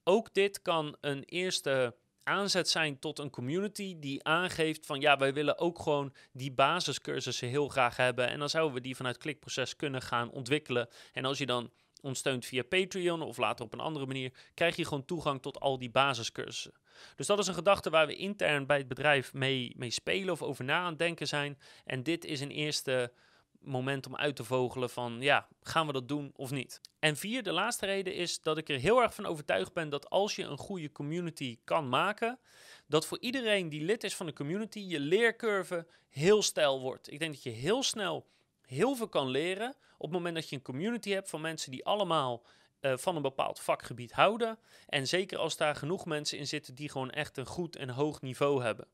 ook 0.04 0.34
dit 0.34 0.62
kan 0.62 0.96
een 1.00 1.24
eerste 1.24 1.94
aanzet 2.30 2.68
zijn 2.68 2.98
tot 2.98 3.18
een 3.18 3.30
community 3.30 3.98
die 3.98 4.24
aangeeft 4.24 4.86
van 4.86 5.00
ja, 5.00 5.16
wij 5.16 5.32
willen 5.32 5.58
ook 5.58 5.78
gewoon 5.78 6.12
die 6.32 6.52
basiscursussen 6.52 7.48
heel 7.48 7.68
graag 7.68 7.96
hebben. 7.96 8.28
En 8.28 8.38
dan 8.38 8.48
zouden 8.48 8.74
we 8.74 8.80
die 8.80 8.96
vanuit 8.96 9.18
klikproces 9.18 9.76
kunnen 9.76 10.02
gaan 10.02 10.30
ontwikkelen. 10.30 10.88
En 11.12 11.24
als 11.24 11.38
je 11.38 11.46
dan 11.46 11.70
ons 12.02 12.18
steunt 12.18 12.46
via 12.46 12.62
Patreon 12.62 13.22
of 13.22 13.36
later 13.36 13.64
op 13.64 13.72
een 13.72 13.80
andere 13.80 14.06
manier, 14.06 14.32
krijg 14.54 14.76
je 14.76 14.84
gewoon 14.84 15.04
toegang 15.04 15.42
tot 15.42 15.60
al 15.60 15.78
die 15.78 15.90
basiscursussen. 15.90 16.72
Dus 17.16 17.26
dat 17.26 17.38
is 17.38 17.46
een 17.46 17.54
gedachte 17.54 17.90
waar 17.90 18.06
we 18.06 18.16
intern 18.16 18.66
bij 18.66 18.78
het 18.78 18.88
bedrijf 18.88 19.32
mee, 19.32 19.74
mee 19.76 19.90
spelen 19.90 20.32
of 20.32 20.42
over 20.42 20.64
na 20.64 20.78
aan 20.78 20.90
het 20.90 20.98
denken 20.98 21.28
zijn. 21.28 21.58
En 21.84 22.02
dit 22.02 22.24
is 22.24 22.40
een 22.40 22.50
eerste 22.50 23.12
moment 23.60 24.06
om 24.06 24.16
uit 24.16 24.36
te 24.36 24.44
vogelen 24.44 24.90
van 24.90 25.20
ja, 25.20 25.48
gaan 25.62 25.86
we 25.86 25.92
dat 25.92 26.08
doen 26.08 26.32
of 26.36 26.50
niet? 26.50 26.80
En 26.98 27.16
vier, 27.16 27.42
de 27.42 27.52
laatste 27.52 27.86
reden 27.86 28.14
is 28.14 28.40
dat 28.40 28.58
ik 28.58 28.68
er 28.68 28.78
heel 28.78 29.02
erg 29.02 29.14
van 29.14 29.26
overtuigd 29.26 29.72
ben 29.72 29.88
dat 29.88 30.10
als 30.10 30.36
je 30.36 30.44
een 30.44 30.58
goede 30.58 30.92
community 30.92 31.58
kan 31.64 31.88
maken, 31.88 32.38
dat 32.86 33.06
voor 33.06 33.20
iedereen 33.20 33.68
die 33.68 33.84
lid 33.84 34.04
is 34.04 34.16
van 34.16 34.26
de 34.26 34.32
community 34.32 34.78
je 34.78 35.00
leercurve 35.00 35.86
heel 36.08 36.42
stijl 36.42 36.80
wordt. 36.80 37.12
Ik 37.12 37.18
denk 37.18 37.32
dat 37.32 37.42
je 37.42 37.50
heel 37.50 37.82
snel 37.82 38.26
heel 38.62 38.94
veel 38.94 39.08
kan 39.08 39.28
leren 39.28 39.74
op 39.96 40.06
het 40.06 40.10
moment 40.10 40.34
dat 40.34 40.48
je 40.48 40.56
een 40.56 40.62
community 40.62 41.10
hebt 41.10 41.30
van 41.30 41.40
mensen 41.40 41.70
die 41.70 41.84
allemaal 41.84 42.46
uh, 42.80 42.96
van 42.96 43.16
een 43.16 43.22
bepaald 43.22 43.60
vakgebied 43.60 44.12
houden. 44.12 44.58
En 44.86 45.08
zeker 45.08 45.38
als 45.38 45.56
daar 45.56 45.76
genoeg 45.76 46.04
mensen 46.04 46.38
in 46.38 46.46
zitten 46.46 46.74
die 46.74 46.88
gewoon 46.88 47.10
echt 47.10 47.36
een 47.36 47.46
goed 47.46 47.76
en 47.76 47.88
hoog 47.88 48.20
niveau 48.20 48.62
hebben. 48.62 48.88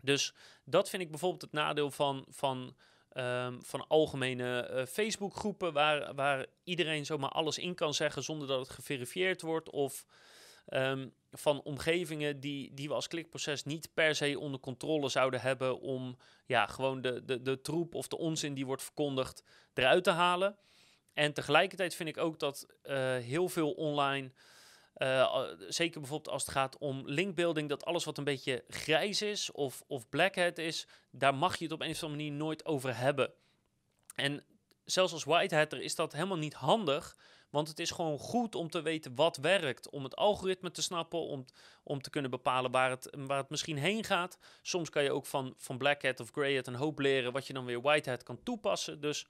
Dus 0.00 0.34
dat 0.64 0.88
vind 0.88 1.02
ik 1.02 1.10
bijvoorbeeld 1.10 1.42
het 1.42 1.52
nadeel 1.52 1.90
van, 1.90 2.24
van 2.28 2.76
Um, 3.18 3.62
van 3.62 3.88
algemene 3.88 4.70
uh, 4.70 4.84
Facebookgroepen 4.84 5.72
waar, 5.72 6.14
waar 6.14 6.46
iedereen 6.64 7.06
zomaar 7.06 7.30
alles 7.30 7.58
in 7.58 7.74
kan 7.74 7.94
zeggen 7.94 8.22
zonder 8.22 8.48
dat 8.48 8.58
het 8.58 8.70
geverifieerd 8.70 9.42
wordt. 9.42 9.70
Of 9.70 10.06
um, 10.68 11.12
van 11.32 11.62
omgevingen 11.62 12.40
die, 12.40 12.74
die 12.74 12.88
we 12.88 12.94
als 12.94 13.08
klikproces 13.08 13.64
niet 13.64 13.88
per 13.94 14.14
se 14.14 14.38
onder 14.38 14.60
controle 14.60 15.08
zouden 15.08 15.40
hebben 15.40 15.80
om 15.80 16.16
ja, 16.46 16.66
gewoon 16.66 17.00
de, 17.00 17.24
de, 17.24 17.42
de 17.42 17.60
troep 17.60 17.94
of 17.94 18.08
de 18.08 18.18
onzin 18.18 18.54
die 18.54 18.66
wordt 18.66 18.82
verkondigd 18.82 19.44
eruit 19.74 20.04
te 20.04 20.10
halen. 20.10 20.56
En 21.12 21.32
tegelijkertijd 21.32 21.94
vind 21.94 22.08
ik 22.08 22.18
ook 22.18 22.38
dat 22.38 22.66
uh, 22.84 22.94
heel 23.16 23.48
veel 23.48 23.70
online 23.72 24.30
uh, 24.96 25.42
zeker 25.68 26.00
bijvoorbeeld 26.00 26.34
als 26.34 26.42
het 26.42 26.52
gaat 26.52 26.78
om 26.78 27.02
linkbuilding, 27.04 27.68
dat 27.68 27.84
alles 27.84 28.04
wat 28.04 28.18
een 28.18 28.24
beetje 28.24 28.64
grijs 28.68 29.22
is 29.22 29.52
of, 29.52 29.82
of 29.86 30.08
black 30.08 30.34
hat 30.34 30.58
is, 30.58 30.86
daar 31.10 31.34
mag 31.34 31.56
je 31.56 31.64
het 31.64 31.72
op 31.72 31.80
een 31.80 31.90
of 31.90 32.02
andere 32.02 32.22
manier 32.22 32.38
nooit 32.38 32.64
over 32.64 32.96
hebben. 32.96 33.32
En 34.14 34.44
zelfs 34.84 35.12
als 35.12 35.24
white 35.24 35.54
hatter 35.54 35.82
is 35.82 35.94
dat 35.94 36.12
helemaal 36.12 36.36
niet 36.36 36.54
handig, 36.54 37.16
want 37.50 37.68
het 37.68 37.78
is 37.78 37.90
gewoon 37.90 38.18
goed 38.18 38.54
om 38.54 38.70
te 38.70 38.82
weten 38.82 39.14
wat 39.14 39.36
werkt, 39.36 39.90
om 39.90 40.04
het 40.04 40.16
algoritme 40.16 40.70
te 40.70 40.82
snappen, 40.82 41.18
om, 41.18 41.44
om 41.82 42.02
te 42.02 42.10
kunnen 42.10 42.30
bepalen 42.30 42.70
waar 42.70 42.90
het, 42.90 43.16
waar 43.16 43.38
het 43.38 43.50
misschien 43.50 43.78
heen 43.78 44.04
gaat. 44.04 44.38
Soms 44.62 44.90
kan 44.90 45.02
je 45.02 45.12
ook 45.12 45.26
van, 45.26 45.54
van 45.56 45.78
black 45.78 46.02
of 46.16 46.30
grey 46.30 46.54
hat 46.54 46.66
een 46.66 46.74
hoop 46.74 46.98
leren 46.98 47.32
wat 47.32 47.46
je 47.46 47.52
dan 47.52 47.64
weer 47.64 47.80
white 47.80 48.10
hat 48.10 48.22
kan 48.22 48.42
toepassen. 48.42 49.00
Dus 49.00 49.26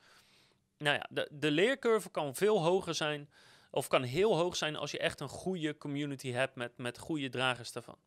nou 0.79 0.97
ja, 0.97 1.07
de, 1.11 1.29
de 1.33 1.51
leercurve 1.51 2.11
kan 2.11 2.35
veel 2.35 2.63
hoger 2.63 2.95
zijn 2.95 3.31
of 3.77 3.89
kan 3.89 4.03
heel 4.03 4.37
hoog 4.37 4.57
zijn 4.57 4.77
als 4.77 4.91
je 4.91 4.99
echt 4.99 5.21
een 5.21 5.29
goede 5.29 5.77
community 5.77 6.31
hebt 6.31 6.55
met, 6.55 6.79
met 6.79 6.99
goede 6.99 7.29
dragers 7.29 7.73
daarvan. 7.73 7.99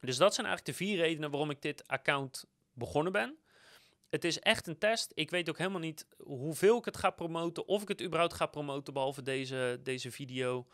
Dus 0.00 0.16
dat 0.16 0.34
zijn 0.34 0.46
eigenlijk 0.46 0.78
de 0.78 0.84
vier 0.84 0.96
redenen 0.96 1.30
waarom 1.30 1.50
ik 1.50 1.62
dit 1.62 1.86
account 1.86 2.44
begonnen 2.72 3.12
ben. 3.12 3.36
Het 4.10 4.24
is 4.24 4.38
echt 4.38 4.66
een 4.66 4.78
test. 4.78 5.12
Ik 5.14 5.30
weet 5.30 5.48
ook 5.48 5.58
helemaal 5.58 5.80
niet 5.80 6.06
hoeveel 6.16 6.78
ik 6.78 6.84
het 6.84 6.96
ga 6.96 7.10
promoten. 7.10 7.68
Of 7.68 7.82
ik 7.82 7.88
het 7.88 8.02
überhaupt 8.02 8.34
ga 8.34 8.46
promoten, 8.46 8.92
behalve 8.92 9.22
deze, 9.22 9.80
deze 9.82 10.10
video. 10.10 10.66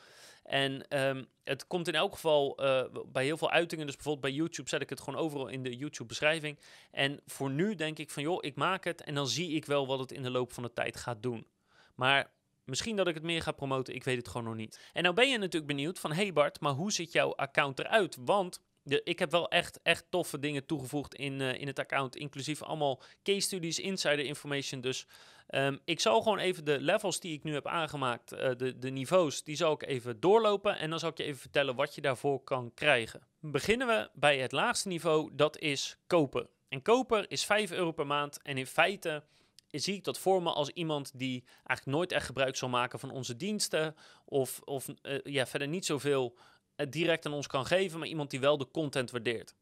En 0.43 0.99
um, 0.99 1.27
het 1.45 1.67
komt 1.67 1.89
in 1.89 1.95
elk 1.95 2.13
geval 2.13 2.65
uh, 2.65 2.85
bij 3.07 3.25
heel 3.25 3.37
veel 3.37 3.51
uitingen. 3.51 3.87
Dus 3.87 3.95
bijvoorbeeld 3.95 4.25
bij 4.25 4.35
YouTube 4.35 4.69
zet 4.69 4.83
ik 4.83 4.91
het 4.91 5.01
gewoon 5.01 5.21
overal 5.21 5.49
in 5.49 5.63
de 5.63 5.77
YouTube-beschrijving. 5.77 6.59
En 6.91 7.21
voor 7.27 7.51
nu 7.51 7.75
denk 7.75 7.99
ik 7.99 8.11
van, 8.11 8.23
joh, 8.23 8.39
ik 8.41 8.55
maak 8.55 8.85
het 8.85 9.03
en 9.03 9.15
dan 9.15 9.29
zie 9.29 9.51
ik 9.51 9.65
wel 9.65 9.87
wat 9.87 9.99
het 9.99 10.13
in 10.13 10.23
de 10.23 10.31
loop 10.31 10.53
van 10.53 10.63
de 10.63 10.73
tijd 10.73 10.97
gaat 10.97 11.23
doen. 11.23 11.47
Maar 11.95 12.31
Misschien 12.71 12.97
dat 12.97 13.09
ik 13.09 13.15
het 13.15 13.23
meer 13.23 13.43
ga 13.43 13.53
promoten, 13.53 13.95
ik 13.95 14.05
weet 14.05 14.17
het 14.17 14.29
gewoon 14.29 14.47
nog 14.47 14.57
niet. 14.57 14.81
En 14.93 15.03
nou 15.03 15.15
ben 15.15 15.31
je 15.31 15.39
natuurlijk 15.39 15.67
benieuwd 15.67 15.99
van, 15.99 16.13
hey 16.13 16.33
Bart, 16.33 16.61
maar 16.61 16.73
hoe 16.73 16.93
ziet 16.93 17.13
jouw 17.13 17.35
account 17.35 17.79
eruit? 17.79 18.17
Want 18.21 18.61
ik 18.85 19.19
heb 19.19 19.31
wel 19.31 19.49
echt, 19.49 19.81
echt 19.83 20.07
toffe 20.11 20.39
dingen 20.39 20.67
toegevoegd 20.67 21.15
in, 21.15 21.41
uh, 21.41 21.61
in 21.61 21.67
het 21.67 21.79
account, 21.79 22.17
inclusief 22.17 22.63
allemaal 22.63 23.03
case 23.23 23.41
studies, 23.41 23.79
insider 23.79 24.25
information. 24.25 24.81
Dus 24.81 25.07
um, 25.49 25.81
ik 25.85 26.01
zal 26.01 26.23
gewoon 26.23 26.39
even 26.39 26.65
de 26.65 26.81
levels 26.81 27.21
die 27.21 27.33
ik 27.33 27.43
nu 27.43 27.53
heb 27.53 27.67
aangemaakt, 27.67 28.33
uh, 28.33 28.39
de, 28.57 28.79
de 28.79 28.91
niveaus, 28.91 29.43
die 29.45 29.57
zal 29.57 29.73
ik 29.73 29.83
even 29.83 30.21
doorlopen 30.21 30.79
en 30.79 30.91
dan 30.91 30.99
zal 30.99 31.11
ik 31.11 31.17
je 31.17 31.25
even 31.25 31.41
vertellen 31.41 31.75
wat 31.75 31.95
je 31.95 32.01
daarvoor 32.01 32.45
kan 32.45 32.75
krijgen. 32.75 33.21
Beginnen 33.41 33.87
we 33.87 34.11
bij 34.15 34.39
het 34.39 34.53
laagste 34.53 34.89
niveau, 34.89 35.31
dat 35.33 35.59
is 35.59 35.99
koper. 36.07 36.47
En 36.69 36.83
koper 36.83 37.31
is 37.31 37.45
5 37.45 37.71
euro 37.71 37.93
per 37.93 38.07
maand 38.07 38.43
en 38.43 38.59
in 38.59 38.67
feite 38.67 39.23
zie 39.71 39.95
ik 39.95 40.05
dat 40.05 40.19
voor 40.19 40.43
me 40.43 40.53
als 40.53 40.69
iemand 40.69 41.19
die 41.19 41.45
eigenlijk 41.65 41.97
nooit 41.99 42.13
echt 42.13 42.27
gebruik 42.27 42.57
zal 42.57 42.69
maken 42.69 42.99
van 42.99 43.11
onze 43.11 43.37
diensten. 43.37 43.97
Of, 44.25 44.61
of 44.65 44.89
uh, 45.03 45.19
ja, 45.23 45.47
verder 45.47 45.69
niet 45.69 45.87
zoveel 45.87 46.37
uh, 46.77 46.87
direct 46.91 47.27
aan 47.27 47.33
ons 47.33 47.47
kan 47.47 47.67
geven, 47.67 47.99
maar 47.99 48.09
iemand 48.09 48.31
die 48.31 48.41
wel 48.41 48.59
de 48.59 48.71
content 48.71 49.11
waardeert. 49.11 49.55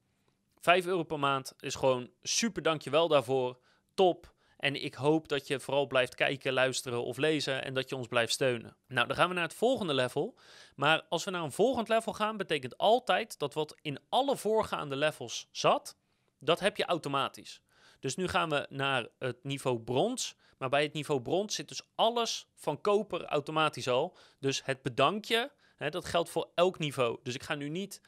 5 0.61 0.87
euro 0.87 1.03
per 1.03 1.19
maand 1.19 1.55
is 1.61 1.75
gewoon 1.75 2.11
super 2.23 2.63
dankjewel 2.63 3.09
daarvoor. 3.09 3.59
Top. 3.95 4.37
En 4.57 4.83
ik 4.83 4.95
hoop 4.95 5.29
dat 5.29 5.47
je 5.47 5.61
vooral 5.61 5.87
blijft 5.87 6.15
kijken, 6.15 6.53
luisteren 6.53 7.05
of 7.05 7.17
lezen 7.17 7.65
en 7.65 7.75
dat 7.75 7.89
je 7.89 7.97
ons 7.97 8.07
blijft 8.07 8.33
steunen. 8.33 8.77
Nou, 8.87 9.07
dan 9.07 9.17
gaan 9.17 9.29
we 9.29 9.35
naar 9.35 9.45
het 9.45 9.55
volgende 9.55 9.95
level. 9.95 10.39
Maar 10.77 11.03
als 11.09 11.25
we 11.25 11.31
naar 11.31 11.43
een 11.43 11.53
volgend 11.53 11.89
level 11.89 12.13
gaan, 12.13 12.37
betekent 12.37 12.79
altijd 12.79 13.39
dat 13.39 13.55
wat 13.55 13.77
in 13.83 13.99
alle 14.09 14.37
voorgaande 14.37 14.97
levels 14.97 15.49
zat, 15.51 15.97
dat 16.39 16.61
heb 16.61 16.77
je 16.77 16.85
automatisch. 16.85 17.61
Dus 18.01 18.17
nu 18.17 18.29
gaan 18.29 18.51
we 18.51 18.67
naar 18.71 19.09
het 19.19 19.45
niveau 19.45 19.81
brons. 19.81 20.37
Maar 20.59 20.69
bij 20.69 20.83
het 20.83 20.93
niveau 20.93 21.21
brons 21.21 21.55
zit 21.55 21.69
dus 21.69 21.83
alles 21.95 22.47
van 22.55 22.81
koper 22.81 23.25
automatisch 23.25 23.89
al. 23.89 24.17
Dus 24.41 24.65
het 24.65 24.83
bedankje, 24.83 25.51
hè, 25.77 25.91
dat 25.91 26.05
geldt 26.05 26.31
voor 26.31 26.49
elk 26.55 26.79
niveau. 26.79 27.19
Dus 27.23 27.35
ik 27.35 27.43
ga 27.43 27.55
nu 27.55 27.69
niet 27.69 28.01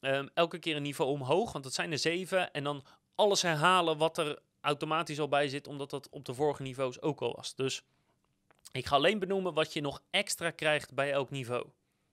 um, 0.00 0.30
elke 0.34 0.58
keer 0.58 0.76
een 0.76 0.82
niveau 0.82 1.10
omhoog, 1.10 1.52
want 1.52 1.64
dat 1.64 1.74
zijn 1.74 1.92
er 1.92 1.98
zeven. 1.98 2.52
En 2.52 2.64
dan 2.64 2.84
alles 3.14 3.42
herhalen 3.42 3.98
wat 3.98 4.18
er 4.18 4.38
automatisch 4.60 5.20
al 5.20 5.28
bij 5.28 5.48
zit, 5.48 5.66
omdat 5.66 5.90
dat 5.90 6.08
op 6.10 6.24
de 6.24 6.34
vorige 6.34 6.62
niveaus 6.62 7.00
ook 7.00 7.20
al 7.20 7.34
was. 7.36 7.54
Dus 7.54 7.82
ik 8.72 8.86
ga 8.86 8.96
alleen 8.96 9.18
benoemen 9.18 9.54
wat 9.54 9.72
je 9.72 9.80
nog 9.80 10.02
extra 10.10 10.50
krijgt 10.50 10.94
bij 10.94 11.12
elk 11.12 11.30
niveau. 11.30 11.66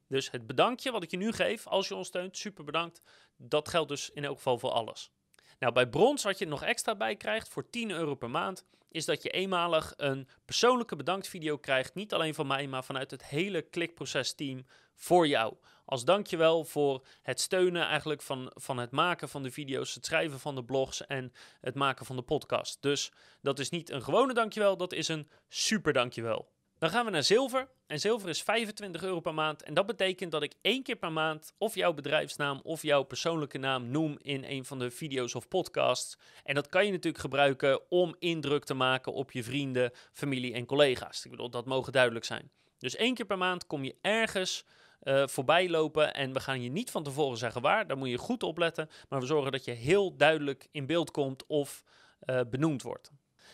Dus 0.08 0.32
het 0.32 0.48
bedankje 0.48 0.92
wat 0.92 1.04
ik 1.04 1.12
je 1.12 1.18
nu 1.18 1.32
geef, 1.32 1.68
als 1.68 1.88
je 1.88 1.96
ons 1.96 2.08
steunt, 2.08 2.38
super 2.38 2.64
bedankt. 2.64 3.02
Dat 3.38 3.70
geldt 3.70 3.90
dus 3.90 4.10
in 4.10 4.24
elk 4.24 4.36
geval 4.36 4.60
voor 4.60 4.72
alles. 4.72 5.12
Nou, 5.64 5.76
bij 5.76 5.88
brons, 5.88 6.24
wat 6.24 6.38
je 6.38 6.48
nog 6.48 6.64
extra 6.64 6.96
bij 6.96 7.16
krijgt 7.16 7.50
voor 7.50 7.70
10 7.70 7.92
euro 7.92 8.16
per 8.16 8.30
maand, 8.30 8.66
is 8.92 9.06
dat 9.06 9.24
je 9.24 9.30
eenmalig 9.30 9.94
een 9.98 10.28
persoonlijke 10.46 10.96
bedankvideo 10.96 11.58
krijgt. 11.58 11.94
Niet 11.94 12.14
alleen 12.14 12.34
van 12.34 12.48
mij, 12.48 12.68
maar 12.68 12.84
vanuit 12.84 13.12
het 13.12 13.26
hele 13.26 13.62
klikproces 13.62 14.34
team 14.34 14.66
voor 14.96 15.28
jou. 15.28 15.56
Als 15.86 16.06
dankjewel 16.06 16.64
voor 16.64 17.06
het 17.22 17.40
steunen 17.40 17.86
eigenlijk 17.86 18.22
van, 18.22 18.52
van 18.54 18.78
het 18.78 18.92
maken 18.92 19.30
van 19.30 19.44
de 19.44 19.52
video's, 19.52 19.94
het 19.94 20.06
schrijven 20.06 20.40
van 20.40 20.56
de 20.56 20.64
blogs 20.64 21.06
en 21.06 21.34
het 21.62 21.76
maken 21.76 22.06
van 22.06 22.16
de 22.16 22.22
podcast. 22.22 22.78
Dus 22.82 23.12
dat 23.42 23.60
is 23.60 23.70
niet 23.70 23.90
een 23.90 24.04
gewone 24.04 24.34
dankjewel, 24.34 24.78
dat 24.78 24.94
is 24.94 25.08
een 25.08 25.30
super 25.48 25.94
dankjewel. 25.94 26.52
Dan 26.78 26.90
gaan 26.90 27.06
we 27.06 27.12
naar 27.12 27.24
zilver. 27.24 27.70
En 27.94 28.00
zilver 28.00 28.30
is 28.30 28.44
25 28.44 29.04
euro 29.04 29.20
per 29.20 29.34
maand. 29.34 29.64
En 29.64 29.74
dat 29.74 29.86
betekent 29.86 30.32
dat 30.32 30.44
ik 30.44 30.54
één 30.62 30.84
keer 30.84 30.96
per 30.96 31.12
maand 31.12 31.54
of 31.58 31.76
jouw 31.76 31.94
bedrijfsnaam 31.94 32.60
of 32.64 32.82
jouw 32.82 33.04
persoonlijke 33.04 33.58
naam 33.58 33.92
noem 33.92 34.18
in 34.22 34.44
een 34.44 34.66
van 34.66 34.80
de 34.80 34.92
video's 34.92 35.36
of 35.36 35.48
podcasts. 35.48 36.18
En 36.44 36.56
dat 36.56 36.70
kan 36.70 36.86
je 36.86 36.92
natuurlijk 36.92 37.24
gebruiken 37.24 37.92
om 37.92 38.16
indruk 38.20 38.64
te 38.64 38.74
maken 38.74 39.14
op 39.14 39.32
je 39.32 39.44
vrienden, 39.44 39.92
familie 40.12 40.54
en 40.54 40.66
collega's. 40.66 41.26
Ik 41.26 41.32
bedoel, 41.32 41.50
dat 41.50 41.66
mogen 41.66 41.92
duidelijk 41.92 42.26
zijn. 42.26 42.52
Dus 42.78 42.96
één 42.96 43.14
keer 43.14 43.26
per 43.26 43.38
maand 43.38 43.68
kom 43.68 43.84
je 43.84 43.96
ergens 44.02 44.66
uh, 45.04 45.28
voorbij 45.28 45.70
lopen. 45.70 46.14
En 46.14 46.34
we 46.34 46.40
gaan 46.40 46.62
je 46.62 46.70
niet 46.70 46.92
van 46.92 47.04
tevoren 47.04 47.38
zeggen 47.38 47.62
waar. 47.62 47.88
Daar 47.88 47.98
moet 47.98 48.10
je 48.10 48.18
goed 48.18 48.44
op 48.44 48.58
letten. 48.58 48.90
Maar 49.10 49.20
we 49.20 49.26
zorgen 49.26 49.52
dat 49.52 49.66
je 49.66 49.72
heel 49.72 50.16
duidelijk 50.18 50.68
in 50.72 50.86
beeld 50.86 51.12
komt 51.12 51.46
of 51.46 51.84
uh, 52.26 52.40
benoemd 52.50 52.82
wordt. 52.82 53.12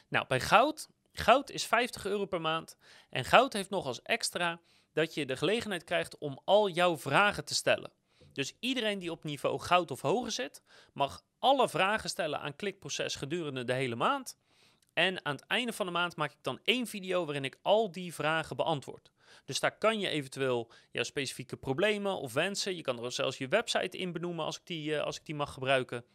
Nou, 0.08 0.26
bij 0.28 0.40
goud 0.40 0.90
Goud 1.12 1.50
is 1.50 1.66
50 1.66 2.06
euro 2.06 2.26
per 2.26 2.42
maand. 2.42 2.78
En 3.10 3.26
goud 3.26 3.54
heeft 3.54 3.70
nog 3.70 3.86
als 3.86 4.02
extra 4.02 4.62
dat 4.94 5.14
je 5.14 5.26
de 5.26 5.38
gelegenheid 5.38 5.84
krijgt 5.84 6.18
om 6.18 6.42
al 6.46 6.70
jouw 6.70 6.98
vragen 6.98 7.46
te 7.46 7.54
stellen. 7.54 7.92
Dus 8.34 8.54
iedereen 8.60 9.00
die 9.00 9.12
op 9.12 9.24
niveau 9.24 9.60
goud 9.60 9.92
of 9.92 10.02
hoger 10.02 10.32
zit, 10.32 10.64
mag 10.94 11.24
alle 11.40 11.70
vragen 11.70 12.10
stellen 12.10 12.40
aan 12.40 12.56
klikproces 12.56 13.16
gedurende 13.16 13.64
de 13.64 13.74
hele 13.74 13.96
maand. 13.96 14.38
En 14.94 15.26
aan 15.26 15.36
het 15.36 15.46
einde 15.46 15.74
van 15.74 15.86
de 15.86 15.92
maand 15.92 16.16
maak 16.16 16.32
ik 16.32 16.38
dan 16.42 16.60
één 16.64 16.88
video 16.88 17.26
waarin 17.26 17.44
ik 17.44 17.58
al 17.62 17.92
die 17.92 18.14
vragen 18.14 18.56
beantwoord. 18.56 19.12
Dus 19.46 19.60
daar 19.60 19.78
kan 19.78 20.00
je 20.00 20.10
eventueel 20.10 20.72
jouw 20.92 21.04
specifieke 21.04 21.58
problemen 21.58 22.18
of 22.18 22.34
wensen. 22.34 22.76
Je 22.76 22.82
kan 22.82 23.04
er 23.04 23.12
zelfs 23.12 23.38
je 23.38 23.48
website 23.48 23.98
in 23.98 24.12
benoemen 24.12 24.46
als 24.46 24.56
ik 24.56 24.66
die, 24.66 24.92
uh, 24.92 25.02
als 25.02 25.18
ik 25.18 25.26
die 25.26 25.36
mag 25.36 25.54
gebruiken. 25.54 26.06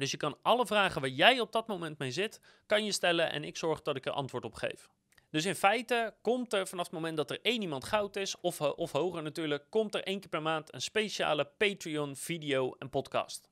Dus 0.00 0.10
je 0.10 0.16
kan 0.16 0.38
alle 0.42 0.66
vragen 0.66 1.00
waar 1.00 1.10
jij 1.10 1.40
op 1.40 1.52
dat 1.52 1.66
moment 1.66 1.98
mee 1.98 2.10
zit, 2.10 2.40
kan 2.66 2.84
je 2.84 2.92
stellen 2.92 3.30
en 3.32 3.44
ik 3.44 3.56
zorg 3.56 3.82
dat 3.82 3.96
ik 3.96 4.06
er 4.06 4.12
antwoord 4.12 4.44
op 4.44 4.54
geef. 4.54 4.88
Dus 5.30 5.44
in 5.44 5.54
feite 5.54 6.14
komt 6.22 6.52
er 6.52 6.66
vanaf 6.66 6.84
het 6.84 6.94
moment 6.94 7.16
dat 7.16 7.30
er 7.30 7.38
één 7.42 7.62
iemand 7.62 7.84
goud 7.84 8.16
is, 8.16 8.40
of, 8.40 8.60
eh, 8.60 8.72
of 8.76 8.92
hoger 8.92 9.22
natuurlijk, 9.22 9.66
komt 9.68 9.94
er 9.94 10.02
één 10.02 10.20
keer 10.20 10.28
per 10.28 10.42
maand 10.42 10.74
een 10.74 10.80
speciale 10.80 11.44
Patreon 11.44 12.16
video 12.16 12.74
en 12.78 12.90
podcast. 12.90 13.48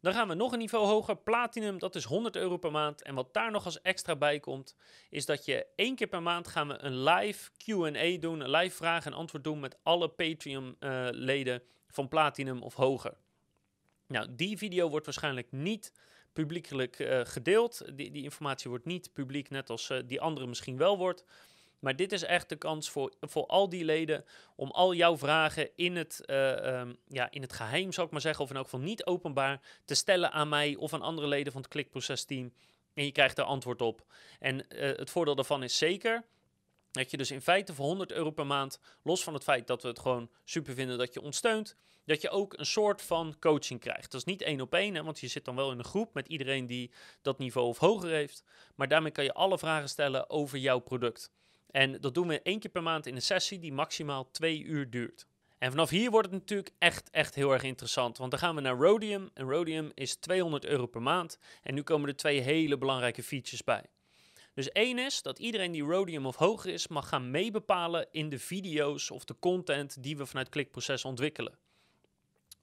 Dan 0.00 0.12
gaan 0.12 0.28
we 0.28 0.34
nog 0.34 0.52
een 0.52 0.58
niveau 0.58 0.86
hoger, 0.86 1.16
Platinum, 1.16 1.78
dat 1.78 1.94
is 1.94 2.04
100 2.04 2.36
euro 2.36 2.56
per 2.56 2.70
maand. 2.70 3.02
En 3.02 3.14
wat 3.14 3.34
daar 3.34 3.50
nog 3.50 3.64
als 3.64 3.80
extra 3.80 4.16
bij 4.16 4.40
komt, 4.40 4.76
is 5.10 5.26
dat 5.26 5.44
je 5.44 5.66
één 5.76 5.94
keer 5.94 6.06
per 6.06 6.22
maand 6.22 6.48
gaan 6.48 6.68
we 6.68 6.78
een 6.78 7.02
live 7.02 7.50
Q&A 7.56 8.18
doen, 8.20 8.40
een 8.40 8.50
live 8.50 8.76
vraag 8.76 9.06
en 9.06 9.12
antwoord 9.12 9.44
doen 9.44 9.60
met 9.60 9.78
alle 9.82 10.08
Patreon-leden 10.08 11.54
uh, 11.54 11.68
van 11.88 12.08
Platinum 12.08 12.62
of 12.62 12.74
hoger. 12.74 13.16
Nou, 14.12 14.26
die 14.30 14.58
video 14.58 14.88
wordt 14.88 15.04
waarschijnlijk 15.04 15.46
niet 15.50 15.92
publiekelijk 16.32 16.98
uh, 16.98 17.20
gedeeld. 17.24 17.82
Die, 17.94 18.10
die 18.10 18.22
informatie 18.22 18.70
wordt 18.70 18.84
niet 18.84 19.12
publiek, 19.12 19.50
net 19.50 19.70
als 19.70 19.90
uh, 19.90 19.98
die 20.06 20.20
andere 20.20 20.46
misschien 20.46 20.76
wel 20.76 20.98
wordt. 20.98 21.24
Maar 21.78 21.96
dit 21.96 22.12
is 22.12 22.22
echt 22.22 22.48
de 22.48 22.56
kans 22.56 22.90
voor, 22.90 23.12
voor 23.20 23.46
al 23.46 23.68
die 23.68 23.84
leden 23.84 24.24
om 24.56 24.70
al 24.70 24.94
jouw 24.94 25.18
vragen 25.18 25.76
in 25.76 25.96
het, 25.96 26.22
uh, 26.26 26.80
um, 26.80 26.96
ja, 27.08 27.30
in 27.30 27.42
het 27.42 27.52
geheim, 27.52 27.92
zou 27.92 28.06
ik 28.06 28.12
maar 28.12 28.20
zeggen, 28.20 28.44
of 28.44 28.50
in 28.50 28.56
elk 28.56 28.64
geval 28.64 28.80
niet 28.80 29.04
openbaar, 29.04 29.60
te 29.84 29.94
stellen 29.94 30.32
aan 30.32 30.48
mij 30.48 30.76
of 30.76 30.92
aan 30.92 31.02
andere 31.02 31.26
leden 31.26 31.52
van 31.52 31.60
het 31.60 31.70
klikprocesteam. 31.70 32.52
En 32.94 33.04
je 33.04 33.12
krijgt 33.12 33.38
er 33.38 33.44
antwoord 33.44 33.82
op. 33.82 34.06
En 34.38 34.64
het 34.68 35.10
voordeel 35.10 35.34
daarvan 35.34 35.62
is 35.62 35.78
zeker 35.78 36.24
dat 36.90 37.10
je 37.10 37.16
dus 37.16 37.30
in 37.30 37.40
feite 37.40 37.74
voor 37.74 37.86
100 37.86 38.12
euro 38.12 38.30
per 38.30 38.46
maand, 38.46 38.80
los 39.02 39.22
van 39.22 39.34
het 39.34 39.42
feit 39.42 39.66
dat 39.66 39.82
we 39.82 39.88
het 39.88 39.98
gewoon 39.98 40.30
super 40.44 40.74
vinden 40.74 40.98
dat 40.98 41.14
je 41.14 41.20
ons 41.20 41.36
steunt, 41.36 41.76
dat 42.04 42.20
je 42.20 42.30
ook 42.30 42.58
een 42.58 42.66
soort 42.66 43.02
van 43.02 43.36
coaching 43.40 43.80
krijgt. 43.80 44.10
Dat 44.10 44.20
is 44.20 44.26
niet 44.26 44.42
één 44.42 44.60
op 44.60 44.74
één, 44.74 45.04
want 45.04 45.20
je 45.20 45.28
zit 45.28 45.44
dan 45.44 45.56
wel 45.56 45.70
in 45.72 45.78
een 45.78 45.84
groep 45.84 46.14
met 46.14 46.28
iedereen 46.28 46.66
die 46.66 46.90
dat 47.22 47.38
niveau 47.38 47.68
of 47.68 47.78
hoger 47.78 48.10
heeft. 48.10 48.44
Maar 48.74 48.88
daarmee 48.88 49.12
kan 49.12 49.24
je 49.24 49.34
alle 49.34 49.58
vragen 49.58 49.88
stellen 49.88 50.30
over 50.30 50.58
jouw 50.58 50.78
product. 50.78 51.30
En 51.70 52.00
dat 52.00 52.14
doen 52.14 52.28
we 52.28 52.42
één 52.42 52.58
keer 52.58 52.70
per 52.70 52.82
maand 52.82 53.06
in 53.06 53.14
een 53.14 53.22
sessie 53.22 53.58
die 53.58 53.72
maximaal 53.72 54.30
twee 54.30 54.62
uur 54.62 54.90
duurt. 54.90 55.26
En 55.58 55.70
vanaf 55.70 55.90
hier 55.90 56.10
wordt 56.10 56.30
het 56.30 56.40
natuurlijk 56.40 56.74
echt, 56.78 57.10
echt 57.10 57.34
heel 57.34 57.52
erg 57.52 57.62
interessant. 57.62 58.18
Want 58.18 58.30
dan 58.30 58.40
gaan 58.40 58.54
we 58.54 58.60
naar 58.60 58.76
Rhodium. 58.76 59.30
En 59.34 59.48
Rhodium 59.48 59.90
is 59.94 60.14
200 60.14 60.64
euro 60.64 60.86
per 60.86 61.02
maand. 61.02 61.38
En 61.62 61.74
nu 61.74 61.82
komen 61.82 62.08
er 62.08 62.16
twee 62.16 62.40
hele 62.40 62.78
belangrijke 62.78 63.22
features 63.22 63.64
bij. 63.64 63.84
Dus 64.54 64.70
één 64.72 64.98
is 64.98 65.22
dat 65.22 65.38
iedereen 65.38 65.72
die 65.72 65.84
Rhodium 65.84 66.26
of 66.26 66.36
hoger 66.36 66.72
is, 66.72 66.88
mag 66.88 67.08
gaan 67.08 67.30
meebepalen 67.30 68.06
in 68.10 68.28
de 68.28 68.38
video's 68.38 69.10
of 69.10 69.24
de 69.24 69.36
content 69.38 70.02
die 70.02 70.16
we 70.16 70.26
vanuit 70.26 70.48
klikproces 70.48 71.04
ontwikkelen. 71.04 71.58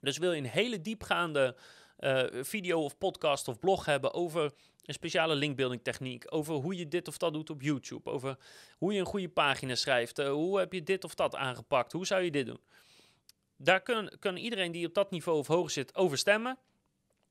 Dus 0.02 0.18
wil 0.18 0.32
je 0.32 0.38
een 0.38 0.50
hele 0.50 0.82
diepgaande 0.82 1.56
uh, 2.00 2.24
video 2.32 2.84
of 2.84 2.98
podcast 2.98 3.48
of 3.48 3.60
blog 3.60 3.86
hebben 3.86 4.14
over 4.14 4.52
een 4.86 4.94
speciale 4.94 5.36
linkbuilding 5.36 5.84
techniek, 5.84 6.26
over 6.30 6.56
hoe 6.56 6.76
je 6.76 6.88
dit 6.88 7.08
of 7.08 7.18
dat 7.18 7.34
doet 7.34 7.50
op 7.50 7.62
YouTube, 7.62 8.10
over 8.10 8.38
hoe 8.78 8.94
je 8.94 9.00
een 9.00 9.06
goede 9.06 9.30
pagina 9.30 9.76
schrijft, 9.76 10.20
uh, 10.20 10.30
hoe 10.30 10.60
heb 10.60 10.74
je 10.74 10.84
dit 10.84 11.04
of 11.04 11.16
dat 11.16 11.36
aangepakt, 11.36 11.92
hoe 11.92 12.06
zou 12.06 12.22
je 12.22 12.32
dit 12.32 12.46
doen? 12.46 12.60
Daar 13.58 13.82
kan, 13.82 14.12
kan 14.20 14.38
iedereen 14.38 14.72
die 14.72 14.88
op 14.88 14.94
dat 14.94 15.12
niveau 15.12 15.40
of 15.40 15.48
hoger 15.48 15.72
zit 15.72 15.96
over 15.96 16.18
stemmen. 16.18 16.58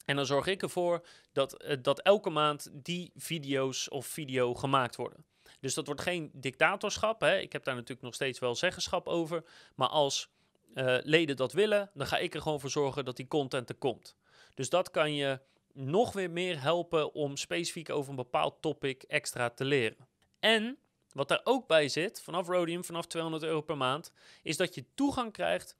En 0.04 0.16
dan 0.16 0.26
zorg 0.26 0.46
ik 0.46 0.62
ervoor 0.62 1.06
dat, 1.32 1.64
uh, 1.64 1.76
dat 1.82 2.00
elke 2.00 2.30
maand 2.30 2.70
die 2.72 3.12
video's 3.14 3.90
of 3.90 4.06
video 4.06 4.54
gemaakt 4.54 4.96
worden. 4.96 5.24
Dus 5.60 5.74
dat 5.74 5.86
wordt 5.86 6.00
geen 6.00 6.30
dictatorschap. 6.32 7.20
Hè. 7.20 7.38
Ik 7.38 7.52
heb 7.52 7.64
daar 7.64 7.74
natuurlijk 7.74 8.02
nog 8.02 8.14
steeds 8.14 8.38
wel 8.38 8.54
zeggenschap 8.54 9.08
over. 9.08 9.44
Maar 9.74 9.88
als 9.88 10.30
uh, 10.74 10.96
leden 11.02 11.36
dat 11.36 11.52
willen, 11.52 11.90
dan 11.94 12.06
ga 12.06 12.18
ik 12.18 12.34
er 12.34 12.42
gewoon 12.42 12.60
voor 12.60 12.70
zorgen 12.70 13.04
dat 13.04 13.16
die 13.16 13.28
content 13.28 13.68
er 13.68 13.74
komt. 13.74 14.16
Dus 14.54 14.68
dat 14.68 14.90
kan 14.90 15.14
je 15.14 15.40
nog 15.72 16.12
weer 16.12 16.30
meer 16.30 16.62
helpen 16.62 17.14
om 17.14 17.36
specifiek 17.36 17.90
over 17.90 18.10
een 18.10 18.16
bepaald 18.16 18.62
topic 18.62 19.02
extra 19.02 19.50
te 19.50 19.64
leren. 19.64 20.08
En 20.40 20.78
wat 21.12 21.28
daar 21.28 21.40
ook 21.44 21.66
bij 21.66 21.88
zit, 21.88 22.20
vanaf 22.20 22.48
Rhodium, 22.48 22.84
vanaf 22.84 23.06
200 23.06 23.44
euro 23.44 23.60
per 23.60 23.76
maand, 23.76 24.12
is 24.42 24.56
dat 24.56 24.74
je 24.74 24.84
toegang 24.94 25.32
krijgt 25.32 25.76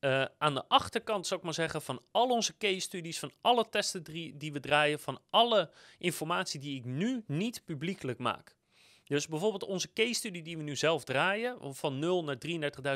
uh, 0.00 0.24
aan 0.38 0.54
de 0.54 0.68
achterkant, 0.68 1.26
zou 1.26 1.40
ik 1.40 1.44
maar 1.46 1.54
zeggen, 1.54 1.82
van 1.82 2.02
al 2.10 2.28
onze 2.28 2.56
case 2.56 2.80
studies, 2.80 3.18
van 3.18 3.32
alle 3.40 3.68
testen 3.68 4.04
die 4.34 4.52
we 4.52 4.60
draaien, 4.60 5.00
van 5.00 5.20
alle 5.30 5.70
informatie 5.98 6.60
die 6.60 6.78
ik 6.78 6.84
nu 6.84 7.24
niet 7.26 7.64
publiekelijk 7.64 8.18
maak. 8.18 8.56
Dus 9.10 9.26
bijvoorbeeld 9.28 9.64
onze 9.64 9.92
case 9.92 10.14
study 10.14 10.42
die 10.42 10.56
we 10.56 10.62
nu 10.62 10.76
zelf 10.76 11.04
draaien, 11.04 11.60
om 11.60 11.74
van 11.74 11.98
0 11.98 12.24
naar 12.24 12.36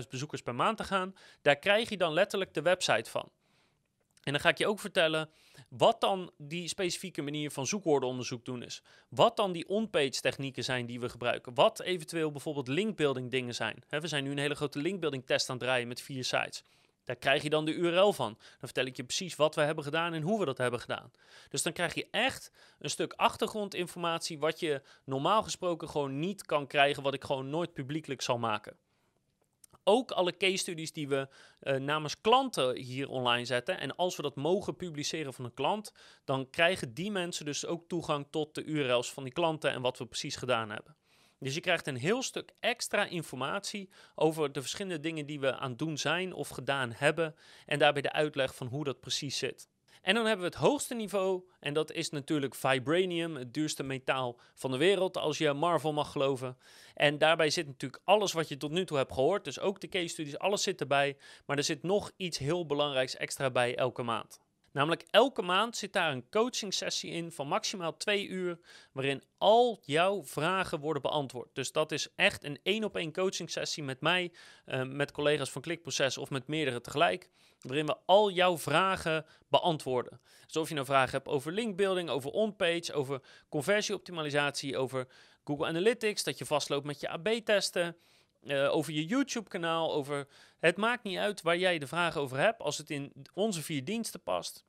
33.000 0.02 0.08
bezoekers 0.10 0.42
per 0.42 0.54
maand 0.54 0.76
te 0.76 0.84
gaan, 0.84 1.14
daar 1.42 1.56
krijg 1.56 1.88
je 1.88 1.96
dan 1.96 2.12
letterlijk 2.12 2.54
de 2.54 2.62
website 2.62 3.10
van. 3.10 3.28
En 4.22 4.32
dan 4.32 4.40
ga 4.40 4.48
ik 4.48 4.58
je 4.58 4.66
ook 4.66 4.80
vertellen 4.80 5.30
wat 5.68 6.00
dan 6.00 6.30
die 6.38 6.68
specifieke 6.68 7.22
manier 7.22 7.50
van 7.50 7.66
zoekwoordenonderzoek 7.66 8.44
doen 8.44 8.62
is. 8.62 8.82
Wat 9.08 9.36
dan 9.36 9.52
die 9.52 9.68
on-page 9.68 10.20
technieken 10.20 10.64
zijn 10.64 10.86
die 10.86 11.00
we 11.00 11.08
gebruiken. 11.08 11.54
Wat 11.54 11.80
eventueel 11.80 12.30
bijvoorbeeld 12.30 12.68
linkbuilding 12.68 13.30
dingen 13.30 13.54
zijn. 13.54 13.84
we 13.88 14.08
zijn 14.08 14.24
nu 14.24 14.30
een 14.30 14.38
hele 14.38 14.54
grote 14.54 14.78
linkbuilding 14.78 15.26
test 15.26 15.50
aan 15.50 15.56
het 15.56 15.64
draaien 15.64 15.88
met 15.88 16.00
vier 16.00 16.24
sites. 16.24 16.62
Daar 17.04 17.16
krijg 17.16 17.42
je 17.42 17.50
dan 17.50 17.64
de 17.64 17.72
URL 17.72 18.12
van. 18.12 18.36
Dan 18.38 18.58
vertel 18.58 18.84
ik 18.84 18.96
je 18.96 19.04
precies 19.04 19.36
wat 19.36 19.54
we 19.54 19.60
hebben 19.60 19.84
gedaan 19.84 20.12
en 20.12 20.22
hoe 20.22 20.38
we 20.38 20.44
dat 20.44 20.58
hebben 20.58 20.80
gedaan. 20.80 21.10
Dus 21.48 21.62
dan 21.62 21.72
krijg 21.72 21.94
je 21.94 22.08
echt 22.10 22.50
een 22.78 22.90
stuk 22.90 23.12
achtergrondinformatie 23.12 24.38
wat 24.38 24.60
je 24.60 24.82
normaal 25.04 25.42
gesproken 25.42 25.88
gewoon 25.88 26.18
niet 26.18 26.46
kan 26.46 26.66
krijgen, 26.66 27.02
wat 27.02 27.14
ik 27.14 27.24
gewoon 27.24 27.50
nooit 27.50 27.72
publiekelijk 27.72 28.22
zal 28.22 28.38
maken 28.38 28.76
ook 29.84 30.10
alle 30.10 30.36
case 30.36 30.56
studies 30.56 30.92
die 30.92 31.08
we 31.08 31.28
uh, 31.62 31.76
namens 31.76 32.20
klanten 32.20 32.76
hier 32.76 33.08
online 33.08 33.44
zetten. 33.44 33.80
En 33.80 33.96
als 33.96 34.16
we 34.16 34.22
dat 34.22 34.36
mogen 34.36 34.76
publiceren 34.76 35.34
van 35.34 35.44
een 35.44 35.54
klant, 35.54 35.92
dan 36.24 36.50
krijgen 36.50 36.94
die 36.94 37.10
mensen 37.10 37.44
dus 37.44 37.66
ook 37.66 37.88
toegang 37.88 38.26
tot 38.30 38.54
de 38.54 38.64
URL's 38.64 39.12
van 39.12 39.24
die 39.24 39.32
klanten 39.32 39.70
en 39.70 39.82
wat 39.82 39.98
we 39.98 40.06
precies 40.06 40.36
gedaan 40.36 40.70
hebben. 40.70 40.96
Dus 41.44 41.54
je 41.54 41.60
krijgt 41.60 41.86
een 41.86 41.96
heel 41.96 42.22
stuk 42.22 42.52
extra 42.60 43.06
informatie 43.06 43.90
over 44.14 44.52
de 44.52 44.60
verschillende 44.60 45.00
dingen 45.00 45.26
die 45.26 45.40
we 45.40 45.56
aan 45.56 45.70
het 45.70 45.78
doen 45.78 45.98
zijn 45.98 46.32
of 46.32 46.48
gedaan 46.48 46.92
hebben. 46.92 47.34
En 47.66 47.78
daarbij 47.78 48.02
de 48.02 48.12
uitleg 48.12 48.54
van 48.54 48.66
hoe 48.66 48.84
dat 48.84 49.00
precies 49.00 49.38
zit. 49.38 49.68
En 50.02 50.14
dan 50.14 50.26
hebben 50.26 50.46
we 50.46 50.52
het 50.56 50.60
hoogste 50.60 50.94
niveau, 50.94 51.42
en 51.60 51.74
dat 51.74 51.92
is 51.92 52.10
natuurlijk 52.10 52.54
vibranium, 52.54 53.36
het 53.36 53.54
duurste 53.54 53.82
metaal 53.82 54.40
van 54.54 54.70
de 54.70 54.76
wereld, 54.76 55.16
als 55.16 55.38
je 55.38 55.52
Marvel 55.52 55.92
mag 55.92 56.12
geloven. 56.12 56.58
En 56.94 57.18
daarbij 57.18 57.50
zit 57.50 57.66
natuurlijk 57.66 58.02
alles 58.04 58.32
wat 58.32 58.48
je 58.48 58.56
tot 58.56 58.70
nu 58.70 58.84
toe 58.84 58.96
hebt 58.96 59.12
gehoord, 59.12 59.44
dus 59.44 59.60
ook 59.60 59.80
de 59.80 59.88
case 59.88 60.08
studies, 60.08 60.38
alles 60.38 60.62
zit 60.62 60.80
erbij. 60.80 61.16
Maar 61.46 61.56
er 61.56 61.64
zit 61.64 61.82
nog 61.82 62.10
iets 62.16 62.38
heel 62.38 62.66
belangrijks 62.66 63.16
extra 63.16 63.50
bij 63.50 63.76
elke 63.76 64.02
maand. 64.02 64.40
Namelijk 64.74 65.04
elke 65.10 65.42
maand 65.42 65.76
zit 65.76 65.92
daar 65.92 66.12
een 66.12 66.28
coaching 66.30 66.74
sessie 66.74 67.10
in 67.10 67.32
van 67.32 67.48
maximaal 67.48 67.96
twee 67.96 68.26
uur, 68.26 68.58
waarin 68.92 69.22
al 69.38 69.80
jouw 69.84 70.24
vragen 70.24 70.80
worden 70.80 71.02
beantwoord. 71.02 71.48
Dus 71.52 71.72
dat 71.72 71.92
is 71.92 72.08
echt 72.16 72.44
een 72.44 72.58
één 72.62 72.84
op 72.84 72.96
één 72.96 73.12
coaching 73.12 73.50
sessie 73.50 73.82
met 73.82 74.00
mij, 74.00 74.32
uh, 74.66 74.82
met 74.82 75.12
collega's 75.12 75.50
van 75.50 75.62
Klikproces 75.62 76.18
of 76.18 76.30
met 76.30 76.46
meerdere 76.46 76.80
tegelijk, 76.80 77.30
waarin 77.60 77.86
we 77.86 77.96
al 78.06 78.30
jouw 78.30 78.58
vragen 78.58 79.26
beantwoorden. 79.48 80.20
Dus 80.46 80.56
of 80.56 80.68
je 80.68 80.74
nou 80.74 80.86
vragen 80.86 81.10
hebt 81.10 81.28
over 81.28 81.52
linkbuilding, 81.52 82.08
over 82.08 82.30
on-page, 82.30 82.92
over 82.92 83.20
conversieoptimalisatie, 83.48 84.78
over 84.78 85.06
Google 85.44 85.66
Analytics, 85.66 86.24
dat 86.24 86.38
je 86.38 86.46
vastloopt 86.46 86.86
met 86.86 87.00
je 87.00 87.08
AB-testen. 87.08 87.96
Uh, 88.46 88.74
over 88.74 88.92
je 88.92 89.06
YouTube-kanaal, 89.06 89.92
over... 89.92 90.26
Het 90.58 90.76
maakt 90.76 91.02
niet 91.02 91.18
uit 91.18 91.42
waar 91.42 91.58
jij 91.58 91.78
de 91.78 91.86
vragen 91.86 92.20
over 92.20 92.38
hebt, 92.38 92.60
als 92.60 92.78
het 92.78 92.90
in 92.90 93.12
onze 93.34 93.62
vier 93.62 93.84
diensten 93.84 94.22
past. 94.22 94.64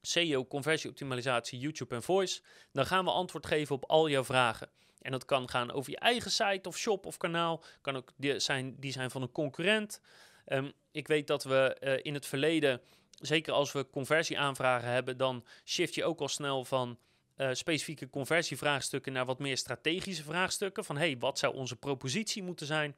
SEO, 0.00 0.46
conversieoptimalisatie, 0.46 1.58
YouTube 1.58 1.94
en 1.94 2.02
voice. 2.02 2.40
Dan 2.72 2.86
gaan 2.86 3.04
we 3.04 3.10
antwoord 3.10 3.46
geven 3.46 3.74
op 3.74 3.84
al 3.84 4.08
jouw 4.08 4.24
vragen. 4.24 4.68
En 5.00 5.10
dat 5.10 5.24
kan 5.24 5.48
gaan 5.48 5.72
over 5.72 5.90
je 5.90 5.98
eigen 5.98 6.30
site 6.30 6.68
of 6.68 6.78
shop 6.78 7.06
of 7.06 7.16
kanaal. 7.16 7.64
Kan 7.80 7.96
ook 7.96 8.12
die 8.16 8.38
zijn, 8.38 8.76
die 8.80 8.92
zijn 8.92 9.10
van 9.10 9.22
een 9.22 9.32
concurrent. 9.32 10.00
Um, 10.46 10.72
ik 10.92 11.06
weet 11.08 11.26
dat 11.26 11.44
we 11.44 11.76
uh, 11.80 11.98
in 12.02 12.14
het 12.14 12.26
verleden, 12.26 12.80
zeker 13.10 13.52
als 13.52 13.72
we 13.72 13.90
conversieaanvragen 13.90 14.88
hebben, 14.88 15.16
dan 15.16 15.44
shift 15.64 15.94
je 15.94 16.04
ook 16.04 16.20
al 16.20 16.28
snel 16.28 16.64
van 16.64 16.98
uh, 17.36 17.48
specifieke 17.52 18.10
conversievraagstukken 18.10 19.12
naar 19.12 19.24
wat 19.24 19.38
meer 19.38 19.56
strategische 19.56 20.22
vraagstukken. 20.22 20.84
Van 20.84 20.96
hey, 20.96 21.18
wat 21.18 21.38
zou 21.38 21.54
onze 21.54 21.76
propositie 21.76 22.42
moeten 22.42 22.66
zijn? 22.66 22.96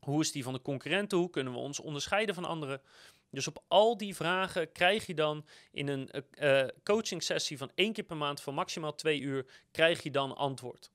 Hoe 0.00 0.20
is 0.20 0.32
die 0.32 0.42
van 0.42 0.52
de 0.52 0.62
concurrenten? 0.62 1.18
Hoe 1.18 1.30
kunnen 1.30 1.52
we 1.52 1.58
ons 1.58 1.80
onderscheiden 1.80 2.34
van 2.34 2.44
anderen? 2.44 2.80
Dus 3.30 3.46
op 3.46 3.62
al 3.68 3.96
die 3.96 4.16
vragen 4.16 4.72
krijg 4.72 5.06
je 5.06 5.14
dan 5.14 5.46
in 5.72 5.88
een 5.88 6.10
uh, 6.40 6.64
coaching 6.84 7.22
sessie 7.22 7.58
van 7.58 7.70
één 7.74 7.92
keer 7.92 8.04
per 8.04 8.16
maand 8.16 8.40
van 8.40 8.54
maximaal 8.54 8.94
twee 8.94 9.20
uur, 9.20 9.46
krijg 9.70 10.02
je 10.02 10.10
dan 10.10 10.36
antwoord. 10.36 10.90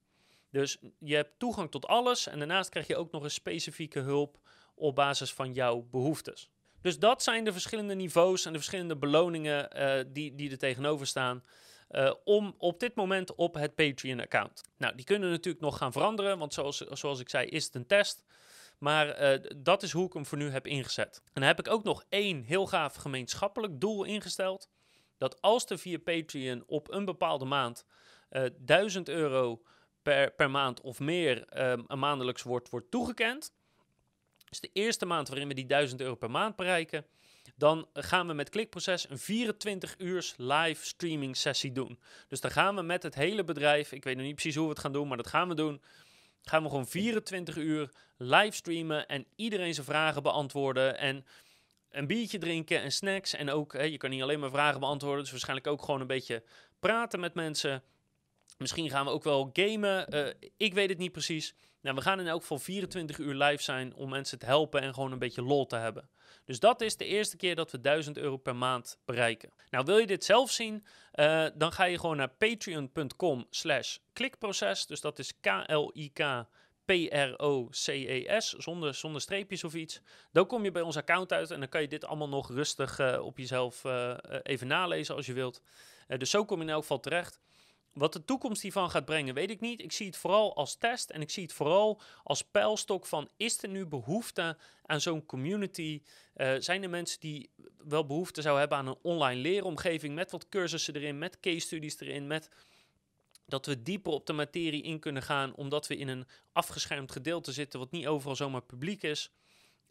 Dus 0.50 0.78
je 1.00 1.16
hebt 1.16 1.40
toegang 1.40 1.72
tot 1.72 1.86
alles 1.86 2.28
en 2.28 2.38
daarnaast 2.38 2.70
krijg 2.70 2.88
je 2.88 2.96
ook 2.96 3.12
nog 3.12 3.24
een 3.24 3.32
specifieke 3.32 4.00
hulp 4.00 4.40
op 4.76 4.96
basis 4.96 5.34
van 5.34 5.54
jouw 5.54 5.88
behoeftes. 5.92 6.50
Dus 6.82 7.00
dat 7.00 7.24
zijn 7.24 7.44
de 7.44 7.52
verschillende 7.52 7.96
niveaus 7.96 8.46
en 8.46 8.52
de 8.52 8.58
verschillende 8.58 8.98
beloningen 8.98 9.70
die, 10.14 10.36
die 10.36 10.52
er 10.52 10.58
tegenover 10.58 11.08
staan. 11.08 11.44
Uh, 11.92 12.14
om 12.24 12.56
op 12.58 12.80
dit 12.80 12.96
moment 12.96 13.36
op 13.36 13.54
het 13.54 13.76
Patreon-account. 13.76 14.64
Nou, 14.78 14.96
die 14.96 15.06
kunnen 15.06 15.30
natuurlijk 15.30 15.64
nog 15.64 15.78
gaan 15.78 15.92
veranderen, 15.92 16.38
want 16.38 16.54
zoals, 16.54 16.78
zoals 16.78 17.20
ik 17.20 17.30
zei, 17.30 17.48
is 17.48 17.66
het 17.66 17.76
een 17.76 17.88
test. 17.88 18.24
Maar 18.78 19.34
uh, 19.34 19.40
dat 19.58 19.84
is 19.84 19.92
hoe 19.92 20.06
ik 20.06 20.14
hem 20.14 20.26
voor 20.26 20.38
nu 20.38 20.50
heb 20.50 20.68
ingezet. 20.68 21.22
En 21.26 21.32
dan 21.34 21.44
heb 21.44 21.60
ik 21.60 21.68
ook 21.68 21.84
nog 21.84 22.04
één 22.10 22.44
heel 22.44 22.68
gaaf 22.68 22.96
gemeenschappelijk 22.96 23.80
doel 23.80 24.04
ingesteld. 24.04 24.70
Dat 25.18 25.42
als 25.42 25.66
er 25.66 25.80
via 25.80 26.00
Patreon 26.00 26.64
op 26.68 26.92
een 26.92 27.06
bepaalde 27.06 27.46
maand 27.46 27.86
uh, 28.32 28.46
1000 28.58 29.10
euro 29.10 29.62
per, 30.02 30.32
per 30.32 30.52
maand 30.52 30.82
of 30.82 31.00
meer 31.00 31.62
um, 31.72 31.84
een 31.88 32.00
maandelijks 32.00 32.44
wordt, 32.44 32.70
wordt 32.70 32.92
toegekend. 32.92 33.54
Dus 34.50 34.60
de 34.60 34.70
eerste 34.74 35.06
maand 35.06 35.28
waarin 35.28 35.48
we 35.48 35.54
die 35.54 35.66
1000 35.66 36.02
euro 36.02 36.16
per 36.16 36.32
maand 36.32 36.56
bereiken 36.56 37.06
dan 37.62 37.88
gaan 37.94 38.28
we 38.28 38.34
met 38.34 38.50
Klikproces 38.50 39.10
een 39.10 39.20
24 39.20 39.96
uur 39.98 40.34
live 40.38 40.86
streaming 40.86 41.38
sessie 41.38 41.72
doen. 41.72 42.00
Dus 42.28 42.42
dan 42.42 42.52
gaan 42.52 42.76
we 42.76 42.82
met 42.82 43.04
het 43.04 43.16
hele 43.16 43.44
bedrijf, 43.44 43.92
ik 43.92 44.04
weet 44.04 44.16
nog 44.16 44.26
niet 44.26 44.36
precies 44.36 44.56
hoe 44.56 44.64
we 44.64 44.72
het 44.72 44.80
gaan 44.80 44.92
doen, 44.92 45.08
maar 45.08 45.18
dat 45.18 45.28
gaan 45.28 45.48
we 45.48 45.56
doen. 45.56 45.82
Gaan 46.42 46.64
we 46.64 46.70
gewoon 46.70 46.88
24 46.88 47.56
uur 47.56 47.90
live 48.18 48.52
streamen 48.52 49.08
en 49.08 49.26
iedereen 49.36 49.74
zijn 49.74 49.86
vragen 49.86 50.24
beantwoorden 50.24 50.98
en 50.98 51.26
een 51.92 52.08
biertje 52.08 52.38
drinken 52.38 52.82
en 52.82 52.92
snacks. 52.92 53.34
En 53.34 53.50
ook, 53.50 53.74
hè, 53.74 53.84
je 53.84 53.98
kan 53.98 54.10
niet 54.10 54.22
alleen 54.22 54.40
maar 54.40 54.50
vragen 54.50 54.80
beantwoorden, 54.80 55.22
dus 55.22 55.32
waarschijnlijk 55.32 55.68
ook 55.68 55.82
gewoon 55.82 56.02
een 56.02 56.08
beetje 56.08 56.44
praten 56.80 57.20
met 57.20 57.34
mensen. 57.34 57.84
Misschien 58.62 58.90
gaan 58.90 59.06
we 59.06 59.12
ook 59.12 59.24
wel 59.24 59.50
gamen. 59.54 60.16
Uh, 60.16 60.28
ik 60.58 60.74
weet 60.74 60.90
het 60.90 60.98
niet 60.98 61.12
precies. 61.12 61.56
Nou, 61.82 61.96
we 61.96 62.02
gaan 62.02 62.20
in 62.20 62.28
elk 62.28 62.42
geval 62.42 62.60
24 62.60 63.18
uur 63.18 63.34
live 63.34 63.64
zijn 63.64 63.96
om 63.96 64.10
mensen 64.10 64.40
te 64.40 64.46
helpen 64.46 64.82
en 64.82 64.94
gewoon 64.94 65.12
een 65.12 65.20
beetje 65.20 65.42
lol 65.42 65.66
te 65.66 65.76
hebben. 65.76 66.10
Dus 66.46 66.60
dat 66.60 66.82
is 66.82 66.98
de 66.98 67.06
eerste 67.06 67.38
keer 67.38 67.56
dat 67.56 67.72
we 67.72 67.82
1000 67.82 68.18
euro 68.18 68.38
per 68.38 68.56
maand 68.56 69.00
bereiken. 69.06 69.54
Nou, 69.70 69.86
wil 69.86 69.98
je 69.98 70.08
dit 70.08 70.24
zelf 70.24 70.52
zien? 70.52 70.86
Uh, 71.16 71.46
dan 71.56 71.72
ga 71.72 71.84
je 71.84 72.00
gewoon 72.00 72.18
naar 72.18 72.30
patreon.com 72.30 73.46
slash 73.50 73.98
klikproces. 74.14 74.86
Dus 74.86 75.02
dat 75.02 75.20
is 75.20 75.40
K-L-I-K 75.40 76.46
P-R-O-C-E-S, 76.86 78.54
zonder, 78.54 78.94
zonder 78.94 79.22
streepjes 79.22 79.64
of 79.64 79.74
iets. 79.74 80.02
Dan 80.32 80.48
kom 80.48 80.64
je 80.64 80.72
bij 80.72 80.82
ons 80.82 80.98
account 80.98 81.34
uit 81.34 81.52
en 81.52 81.60
dan 81.60 81.70
kan 81.70 81.82
je 81.82 81.88
dit 81.88 82.06
allemaal 82.06 82.30
nog 82.30 82.50
rustig 82.50 83.00
uh, 83.00 83.26
op 83.26 83.38
jezelf 83.38 83.84
even 84.44 84.68
nalezen 84.68 85.16
als 85.16 85.26
je 85.26 85.34
wilt. 85.34 85.62
dus 86.08 86.30
zo 86.30 86.46
kom 86.46 86.58
je 86.58 86.64
in 86.64 86.70
elk 86.70 86.82
geval 86.82 87.00
terecht. 87.00 87.40
Wat 87.94 88.14
de 88.14 88.26
toekomst 88.26 88.62
hiervan 88.62 88.90
gaat 88.90 89.06
brengen, 89.06 89.34
weet 89.34 89.50
ik 89.50 89.60
niet. 89.60 89.82
Ik 89.82 89.92
zie 89.92 90.06
het 90.06 90.18
vooral 90.18 90.56
als 90.56 90.76
test 90.76 91.10
en 91.10 91.22
ik 91.22 91.30
zie 91.30 91.44
het 91.44 91.54
vooral 91.54 92.02
als 92.24 92.44
pijlstok 92.44 93.06
van 93.06 93.30
is 93.38 93.64
er 93.64 93.70
nu 93.70 93.86
behoefte 93.86 94.58
aan 94.86 95.02
zo'n 95.02 95.26
community? 95.26 96.02
Uh, 96.36 96.54
zijn 96.60 96.84
er 96.84 96.90
mensen 96.90 97.20
die 97.20 97.50
wel 97.78 98.06
behoefte 98.06 98.42
zouden 98.42 98.60
hebben 98.62 98.78
aan 98.80 98.88
een 98.88 99.00
online 99.02 99.42
leeromgeving 99.42 100.16
met 100.16 100.32
wat 100.32 100.50
cursussen 100.50 100.96
erin, 100.96 101.18
met 101.18 101.40
case 101.40 101.60
studies 101.60 102.00
erin, 102.00 102.28
met 102.28 102.50
dat 103.46 103.66
we 103.66 103.84
dieper 103.84 104.12
op 104.12 104.26
de 104.26 104.34
materie 104.34 104.84
in 104.84 105.00
kunnen 105.00 105.24
gaan, 105.24 105.56
omdat 105.56 105.88
we 105.88 105.98
in 105.98 106.08
een 106.08 106.28
afgeschermd 106.52 107.12
gedeelte 107.12 107.52
zitten 107.52 107.80
wat 107.80 107.92
niet 107.92 108.08
overal 108.08 108.36
zomaar 108.36 108.64
publiek 108.64 109.04
is. 109.04 109.32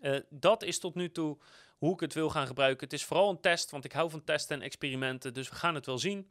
Uh, 0.01 0.21
dat 0.31 0.63
is 0.63 0.79
tot 0.79 0.95
nu 0.95 1.11
toe 1.11 1.39
hoe 1.79 1.93
ik 1.93 2.01
het 2.01 2.15
wil 2.15 2.31
gaan 2.31 2.47
gebruiken. 2.47 2.85
Het 2.85 2.93
is 2.93 3.05
vooral 3.05 3.31
een 3.31 3.41
test, 3.41 3.71
want 3.71 3.85
ik 3.85 3.93
hou 3.93 4.11
van 4.11 4.25
testen 4.25 4.57
en 4.57 4.63
experimenten, 4.63 5.35
dus 5.35 5.49
we 5.49 5.55
gaan 5.55 5.75
het 5.75 5.87
wel 5.87 5.99
zien. 5.99 6.31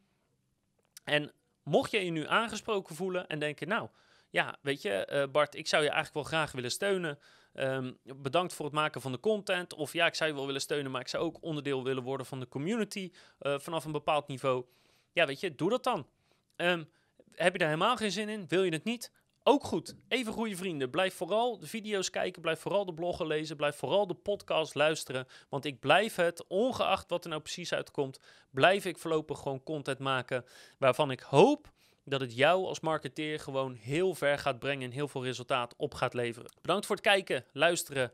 En 1.04 1.32
Mocht 1.70 1.92
je 1.92 2.06
je 2.06 2.12
nu 2.12 2.28
aangesproken 2.28 2.96
voelen 2.96 3.28
en 3.28 3.40
denken, 3.40 3.68
nou 3.68 3.90
ja, 4.30 4.58
weet 4.62 4.82
je, 4.82 5.08
uh, 5.12 5.32
Bart, 5.32 5.56
ik 5.56 5.68
zou 5.68 5.84
je 5.84 5.90
eigenlijk 5.90 6.30
wel 6.30 6.40
graag 6.40 6.52
willen 6.52 6.72
steunen. 6.72 7.20
Um, 7.54 7.98
bedankt 8.04 8.54
voor 8.54 8.66
het 8.66 8.74
maken 8.74 9.02
van 9.02 9.12
de 9.12 9.20
content. 9.20 9.74
Of 9.74 9.94
ja, 9.94 10.06
ik 10.06 10.16
zou 10.16 10.30
je 10.30 10.36
wel 10.36 10.46
willen 10.46 10.62
steunen, 10.62 10.92
maar 10.92 11.02
ik 11.02 11.08
zou 11.08 11.24
ook 11.24 11.38
onderdeel 11.42 11.84
willen 11.84 12.04
worden 12.04 12.26
van 12.26 12.40
de 12.40 12.48
community 12.48 13.12
uh, 13.42 13.60
vanaf 13.60 13.86
een 13.86 13.92
bepaald 13.92 14.28
niveau. 14.28 14.66
Ja, 15.14 15.26
weet 15.26 15.40
je, 15.40 15.56
doe 15.56 15.70
dat 15.70 15.84
dan. 15.84 16.08
Um, 16.56 16.90
heb 17.36 17.52
je 17.52 17.60
daar 17.60 17.68
helemaal 17.68 17.98
geen 17.98 18.12
zin 18.12 18.30
in? 18.30 18.48
Wil 18.48 18.64
je 18.64 18.72
het 18.72 18.84
niet? 18.84 19.12
Ook 19.50 19.64
goed. 19.64 19.96
Even 20.08 20.34
goede 20.34 20.56
vrienden. 20.56 20.90
Blijf 20.90 21.14
vooral 21.14 21.60
de 21.60 21.68
video's 21.68 22.10
kijken. 22.10 22.42
Blijf 22.42 22.60
vooral 22.60 22.86
de 22.86 22.94
bloggen 22.94 23.28
lezen. 23.28 23.56
Blijf 23.56 23.76
vooral 23.76 24.08
de 24.08 24.14
podcast 24.14 24.76
luisteren. 24.76 25.28
Want 25.50 25.66
ik 25.66 25.80
blijf 25.80 26.16
het, 26.16 26.48
ongeacht 26.48 27.10
wat 27.10 27.24
er 27.24 27.30
nou 27.30 27.42
precies 27.42 27.74
uitkomt, 27.74 28.20
blijf 28.52 28.86
ik 28.86 28.98
voorlopig 28.98 29.40
gewoon 29.40 29.64
content 29.64 30.00
maken. 30.00 30.46
Waarvan 30.78 31.12
ik 31.12 31.20
hoop 31.20 31.72
dat 32.06 32.22
het 32.22 32.36
jou 32.36 32.66
als 32.66 32.80
marketeer 32.80 33.40
gewoon 33.40 33.74
heel 33.74 34.16
ver 34.16 34.40
gaat 34.40 34.60
brengen 34.60 34.86
en 34.86 34.92
heel 34.92 35.08
veel 35.08 35.24
resultaat 35.24 35.74
op 35.78 35.94
gaat 35.94 36.14
leveren. 36.14 36.52
Bedankt 36.62 36.86
voor 36.86 36.96
het 36.96 37.06
kijken, 37.06 37.46
luisteren 37.52 38.12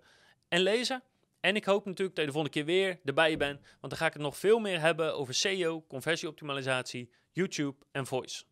en 0.48 0.62
lezen. 0.62 1.04
En 1.40 1.56
ik 1.56 1.66
hoop 1.66 1.86
natuurlijk 1.86 2.16
dat 2.16 2.26
je 2.26 2.32
de 2.32 2.38
volgende 2.38 2.60
keer 2.60 2.66
weer 2.66 3.00
erbij 3.06 3.38
bent. 3.38 3.60
Want 3.62 3.94
dan 3.94 3.98
ga 3.98 4.06
ik 4.06 4.14
het 4.14 4.22
nog 4.22 4.38
veel 4.38 4.60
meer 4.60 4.80
hebben 4.80 5.16
over 5.16 5.34
SEO, 5.34 5.84
conversieoptimalisatie, 5.88 7.10
YouTube 7.32 7.76
en 7.92 8.06
voice. 8.06 8.44